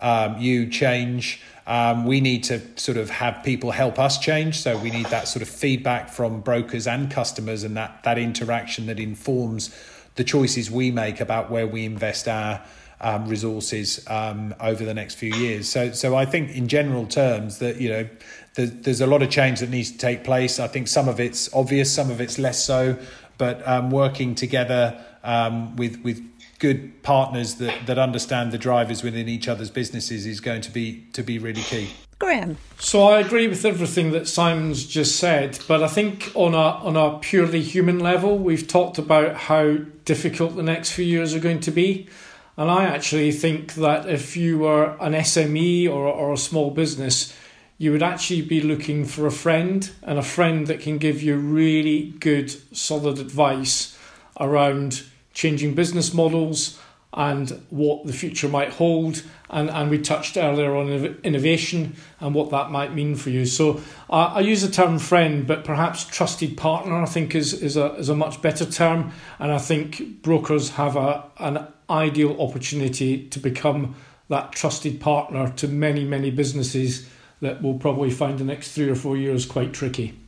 um, 0.00 0.38
you 0.38 0.68
change. 0.68 1.40
Um, 1.66 2.06
we 2.06 2.20
need 2.20 2.44
to 2.44 2.60
sort 2.78 2.96
of 2.96 3.10
have 3.10 3.42
people 3.42 3.72
help 3.72 3.98
us 3.98 4.18
change. 4.18 4.58
So 4.58 4.78
we 4.78 4.90
need 4.90 5.06
that 5.06 5.26
sort 5.26 5.42
of 5.42 5.48
feedback 5.48 6.10
from 6.10 6.40
brokers 6.40 6.86
and 6.86 7.10
customers 7.10 7.64
and 7.64 7.76
that, 7.76 8.04
that 8.04 8.18
interaction 8.18 8.86
that 8.86 9.00
informs 9.00 9.74
the 10.14 10.24
choices 10.24 10.70
we 10.70 10.90
make 10.90 11.20
about 11.20 11.50
where 11.50 11.66
we 11.66 11.84
invest 11.84 12.28
our 12.28 12.62
um, 13.00 13.28
resources 13.28 14.04
um, 14.08 14.54
over 14.60 14.84
the 14.84 14.94
next 14.94 15.16
few 15.16 15.34
years. 15.34 15.68
So, 15.68 15.92
so 15.92 16.16
I 16.16 16.24
think 16.24 16.50
in 16.56 16.68
general 16.68 17.06
terms 17.06 17.58
that 17.58 17.80
you 17.80 17.88
know 17.90 18.08
there's, 18.54 18.72
there's 18.72 19.00
a 19.00 19.06
lot 19.06 19.22
of 19.22 19.30
change 19.30 19.60
that 19.60 19.70
needs 19.70 19.92
to 19.92 19.98
take 19.98 20.24
place. 20.24 20.58
I 20.58 20.68
think 20.68 20.88
some 20.88 21.08
of 21.08 21.20
it's 21.20 21.52
obvious, 21.54 21.92
some 21.92 22.10
of 22.10 22.20
it's 22.20 22.38
less 22.38 22.64
so, 22.64 22.96
but 23.38 23.66
um, 23.68 23.90
working 23.90 24.34
together 24.34 24.98
um, 25.24 25.76
with 25.76 26.02
with 26.02 26.22
good 26.58 27.02
partners 27.02 27.56
that, 27.56 27.86
that 27.86 27.98
understand 27.98 28.52
the 28.52 28.58
drivers 28.58 29.02
within 29.02 29.28
each 29.28 29.48
other's 29.48 29.70
businesses 29.70 30.26
is 30.26 30.40
going 30.40 30.62
to 30.62 30.70
be 30.70 31.06
to 31.12 31.22
be 31.22 31.38
really 31.38 31.62
key. 31.62 31.90
Graham. 32.18 32.56
So 32.78 33.04
I 33.04 33.20
agree 33.20 33.46
with 33.46 33.64
everything 33.64 34.12
that 34.12 34.26
Simon's 34.26 34.86
just 34.86 35.16
said, 35.16 35.58
but 35.68 35.82
I 35.82 35.88
think 35.88 36.32
on 36.34 36.54
a 36.54 36.56
on 36.56 36.96
a 36.96 37.18
purely 37.18 37.62
human 37.62 37.98
level, 38.00 38.38
we've 38.38 38.66
talked 38.66 38.98
about 38.98 39.36
how 39.36 39.76
difficult 40.04 40.56
the 40.56 40.62
next 40.62 40.92
few 40.92 41.04
years 41.04 41.34
are 41.34 41.40
going 41.40 41.60
to 41.60 41.70
be. 41.70 42.08
And 42.56 42.70
I 42.70 42.84
actually 42.84 43.32
think 43.32 43.74
that 43.74 44.08
if 44.08 44.34
you 44.34 44.58
were 44.58 44.96
an 44.98 45.12
SME 45.12 45.90
or, 45.90 46.06
or 46.06 46.32
a 46.32 46.38
small 46.38 46.70
business, 46.70 47.36
you 47.76 47.92
would 47.92 48.02
actually 48.02 48.40
be 48.40 48.62
looking 48.62 49.04
for 49.04 49.26
a 49.26 49.30
friend 49.30 49.90
and 50.02 50.18
a 50.18 50.22
friend 50.22 50.66
that 50.68 50.80
can 50.80 50.96
give 50.96 51.22
you 51.22 51.36
really 51.36 52.12
good, 52.18 52.50
solid 52.74 53.18
advice 53.18 53.98
around 54.40 55.02
changing 55.36 55.74
business 55.74 56.14
models 56.14 56.80
and 57.12 57.50
what 57.68 58.06
the 58.06 58.12
future 58.12 58.48
might 58.48 58.70
hold. 58.70 59.22
And, 59.50 59.70
and 59.70 59.90
we 59.90 59.98
touched 59.98 60.36
earlier 60.36 60.74
on 60.74 60.88
innovation 61.22 61.94
and 62.20 62.34
what 62.34 62.50
that 62.50 62.70
might 62.70 62.94
mean 62.94 63.14
for 63.16 63.30
you. 63.30 63.44
So 63.44 63.80
uh, 64.10 64.32
I 64.34 64.40
use 64.40 64.62
the 64.62 64.70
term 64.70 64.98
friend, 64.98 65.46
but 65.46 65.62
perhaps 65.62 66.04
trusted 66.04 66.56
partner, 66.56 66.94
I 66.94 67.04
think, 67.04 67.34
is, 67.34 67.52
is, 67.52 67.76
a, 67.76 67.94
is 67.94 68.08
a 68.08 68.16
much 68.16 68.40
better 68.42 68.64
term. 68.64 69.12
And 69.38 69.52
I 69.52 69.58
think 69.58 70.22
brokers 70.22 70.70
have 70.70 70.96
a, 70.96 71.24
an 71.38 71.66
ideal 71.88 72.40
opportunity 72.40 73.28
to 73.28 73.38
become 73.38 73.94
that 74.28 74.52
trusted 74.52 75.00
partner 75.00 75.52
to 75.56 75.68
many, 75.68 76.04
many 76.04 76.30
businesses 76.30 77.08
that 77.40 77.62
will 77.62 77.78
probably 77.78 78.10
find 78.10 78.38
the 78.38 78.44
next 78.44 78.72
three 78.72 78.88
or 78.88 78.94
four 78.94 79.16
years 79.16 79.44
quite 79.44 79.74
tricky. 79.74 80.18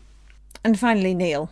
And 0.64 0.78
finally, 0.78 1.14
Neil 1.14 1.50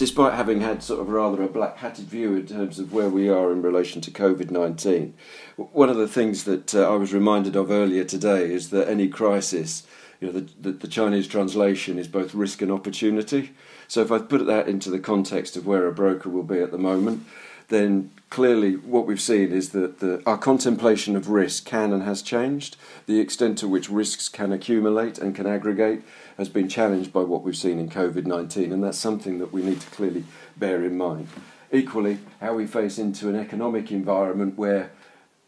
despite 0.00 0.32
having 0.32 0.62
had 0.62 0.82
sort 0.82 0.98
of 0.98 1.10
rather 1.10 1.42
a 1.42 1.46
black 1.46 1.76
hatted 1.76 2.06
view 2.06 2.34
in 2.34 2.46
terms 2.46 2.78
of 2.78 2.90
where 2.90 3.10
we 3.10 3.28
are 3.28 3.52
in 3.52 3.60
relation 3.60 4.00
to 4.00 4.10
COVID 4.10 4.50
19, 4.50 5.12
one 5.56 5.90
of 5.90 5.98
the 5.98 6.08
things 6.08 6.44
that 6.44 6.74
uh, 6.74 6.90
I 6.90 6.96
was 6.96 7.12
reminded 7.12 7.54
of 7.54 7.70
earlier 7.70 8.04
today 8.04 8.50
is 8.50 8.70
that 8.70 8.88
any 8.88 9.08
crisis, 9.08 9.86
you 10.18 10.28
know, 10.28 10.32
the, 10.32 10.48
the, 10.58 10.72
the, 10.72 10.88
Chinese 10.88 11.28
translation 11.28 11.98
is 11.98 12.08
both 12.08 12.34
risk 12.34 12.62
and 12.62 12.72
opportunity. 12.72 13.50
So 13.88 14.00
if 14.00 14.10
I 14.10 14.20
put 14.20 14.46
that 14.46 14.68
into 14.68 14.88
the 14.88 14.98
context 14.98 15.54
of 15.54 15.66
where 15.66 15.86
a 15.86 15.92
broker 15.92 16.30
will 16.30 16.44
be 16.44 16.60
at 16.60 16.70
the 16.70 16.78
moment, 16.78 17.26
then 17.70 18.10
clearly 18.28 18.76
what 18.76 19.06
we've 19.06 19.20
seen 19.20 19.50
is 19.50 19.70
that 19.70 19.98
the, 20.00 20.22
our 20.26 20.38
contemplation 20.38 21.16
of 21.16 21.28
risk 21.28 21.64
can 21.64 21.92
and 21.92 22.02
has 22.02 22.22
changed. 22.22 22.76
The 23.06 23.18
extent 23.18 23.58
to 23.58 23.68
which 23.68 23.90
risks 23.90 24.28
can 24.28 24.52
accumulate 24.52 25.18
and 25.18 25.34
can 25.34 25.46
aggregate 25.46 26.02
has 26.36 26.48
been 26.48 26.68
challenged 26.68 27.12
by 27.12 27.22
what 27.22 27.42
we've 27.42 27.56
seen 27.56 27.78
in 27.78 27.88
COVID 27.88 28.26
19, 28.26 28.72
and 28.72 28.84
that's 28.84 28.98
something 28.98 29.38
that 29.38 29.52
we 29.52 29.62
need 29.62 29.80
to 29.80 29.90
clearly 29.90 30.24
bear 30.56 30.84
in 30.84 30.96
mind. 30.96 31.28
Equally, 31.72 32.18
how 32.40 32.54
we 32.54 32.66
face 32.66 32.98
into 32.98 33.28
an 33.28 33.36
economic 33.36 33.90
environment 33.90 34.58
where 34.58 34.90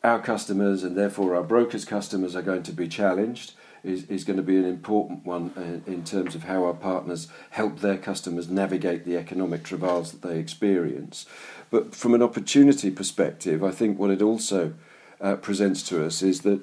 our 0.05 0.21
customers 0.21 0.83
and 0.83 0.97
therefore 0.97 1.35
our 1.35 1.43
brokers' 1.43 1.85
customers 1.85 2.35
are 2.35 2.43
going 2.43 2.63
to 2.65 2.73
be 2.73 2.89
challenged 2.89 3.53
is, 3.85 4.05
is 4.05 4.25
going 4.25 4.37
to 4.37 4.43
be 4.43 4.57
an 4.57 4.65
important 4.65 5.25
one 5.25 5.53
in, 5.57 5.63
uh, 5.63 5.93
in 5.93 6.05
terms 6.05 6.35
of 6.35 6.45
how 6.45 6.65
our 6.65 6.75
partners 6.75 7.29
help 7.51 7.81
their 7.81 7.97
customers 7.99 8.49
navigate 8.49 9.05
the 9.05 9.17
economic 9.17 9.65
travails 9.65 10.13
that 10.13 10.23
they 10.23 10.39
experience. 10.39 11.27
But 11.73 11.95
from 11.95 12.13
an 12.13 12.23
opportunity 12.23 12.91
perspective, 12.91 13.65
I 13.65 13.71
think 13.71 13.99
what 13.99 14.11
it 14.11 14.21
also 14.21 14.75
uh, 15.23 15.37
presents 15.37 15.83
to 15.85 16.05
us 16.05 16.23
is 16.23 16.43
that 16.43 16.61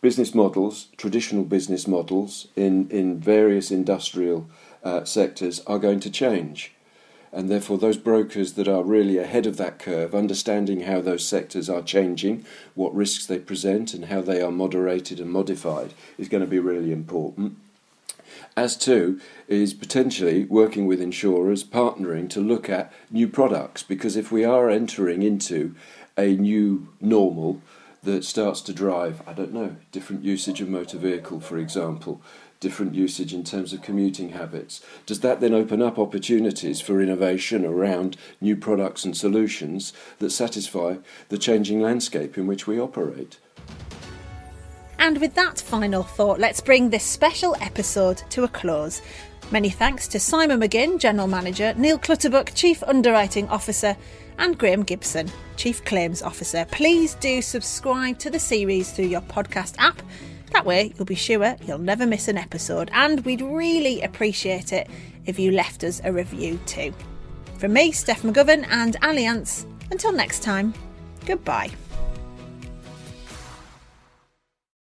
business 0.00 0.34
models, 0.34 0.88
traditional 0.96 1.44
business 1.44 1.86
models 1.86 2.48
in, 2.56 2.90
in 2.90 3.20
various 3.20 3.70
industrial 3.70 4.50
uh, 4.82 5.04
sectors 5.04 5.60
are 5.68 5.78
going 5.78 6.00
to 6.00 6.10
change. 6.10 6.72
And 7.32 7.48
therefore, 7.48 7.78
those 7.78 7.96
brokers 7.96 8.54
that 8.54 8.66
are 8.66 8.82
really 8.82 9.18
ahead 9.18 9.46
of 9.46 9.56
that 9.58 9.78
curve, 9.78 10.16
understanding 10.16 10.80
how 10.80 11.00
those 11.00 11.24
sectors 11.24 11.70
are 11.70 11.80
changing, 11.80 12.44
what 12.74 12.92
risks 12.92 13.26
they 13.26 13.38
present, 13.38 13.94
and 13.94 14.06
how 14.06 14.20
they 14.20 14.42
are 14.42 14.50
moderated 14.50 15.20
and 15.20 15.30
modified, 15.30 15.94
is 16.18 16.28
going 16.28 16.42
to 16.42 16.50
be 16.50 16.58
really 16.58 16.90
important. 16.90 17.56
As 18.56 18.76
to 18.78 19.20
is 19.48 19.74
potentially 19.74 20.44
working 20.44 20.86
with 20.86 21.00
insurers, 21.00 21.64
partnering 21.64 22.28
to 22.30 22.40
look 22.40 22.68
at 22.68 22.92
new 23.10 23.28
products, 23.28 23.82
because 23.82 24.16
if 24.16 24.30
we 24.30 24.44
are 24.44 24.70
entering 24.70 25.22
into 25.22 25.74
a 26.16 26.34
new 26.34 26.88
normal, 27.00 27.60
that 28.02 28.24
starts 28.24 28.60
to 28.62 28.72
drive, 28.72 29.22
I 29.26 29.32
don't 29.32 29.52
know, 29.52 29.76
different 29.92 30.24
usage 30.24 30.60
of 30.60 30.68
motor 30.68 30.96
vehicle, 30.96 31.40
for 31.40 31.58
example, 31.58 32.22
different 32.58 32.94
usage 32.94 33.32
in 33.34 33.44
terms 33.44 33.72
of 33.72 33.82
commuting 33.82 34.30
habits. 34.30 34.82
Does 35.06 35.20
that 35.20 35.40
then 35.40 35.54
open 35.54 35.82
up 35.82 35.98
opportunities 35.98 36.80
for 36.80 37.00
innovation 37.00 37.64
around 37.64 38.16
new 38.40 38.56
products 38.56 39.04
and 39.04 39.16
solutions 39.16 39.92
that 40.18 40.30
satisfy 40.30 40.96
the 41.28 41.38
changing 41.38 41.80
landscape 41.80 42.36
in 42.38 42.46
which 42.46 42.66
we 42.66 42.80
operate? 42.80 43.38
And 45.00 45.18
with 45.18 45.34
that 45.34 45.58
final 45.60 46.02
thought, 46.02 46.38
let's 46.38 46.60
bring 46.60 46.90
this 46.90 47.04
special 47.04 47.56
episode 47.60 48.22
to 48.30 48.44
a 48.44 48.48
close. 48.48 49.00
Many 49.50 49.70
thanks 49.70 50.06
to 50.08 50.20
Simon 50.20 50.60
McGinn, 50.60 51.00
General 51.00 51.26
Manager, 51.26 51.74
Neil 51.76 51.98
Clutterbuck, 51.98 52.54
Chief 52.54 52.82
Underwriting 52.82 53.48
Officer, 53.48 53.96
and 54.38 54.58
Graham 54.58 54.82
Gibson, 54.82 55.28
Chief 55.56 55.82
Claims 55.84 56.22
Officer. 56.22 56.66
Please 56.70 57.14
do 57.14 57.40
subscribe 57.40 58.18
to 58.18 58.30
the 58.30 58.38
series 58.38 58.92
through 58.92 59.06
your 59.06 59.22
podcast 59.22 59.74
app. 59.78 60.02
That 60.52 60.66
way, 60.66 60.92
you'll 60.96 61.06
be 61.06 61.14
sure 61.14 61.56
you'll 61.66 61.78
never 61.78 62.06
miss 62.06 62.28
an 62.28 62.36
episode, 62.36 62.90
and 62.92 63.24
we'd 63.24 63.42
really 63.42 64.02
appreciate 64.02 64.72
it 64.72 64.88
if 65.24 65.38
you 65.38 65.50
left 65.50 65.82
us 65.82 66.02
a 66.04 66.12
review 66.12 66.60
too. 66.66 66.92
From 67.58 67.72
me, 67.72 67.90
Steph 67.92 68.22
McGovern, 68.22 68.66
and 68.68 69.00
Allianz, 69.00 69.66
until 69.90 70.12
next 70.12 70.42
time, 70.42 70.74
goodbye. 71.26 71.70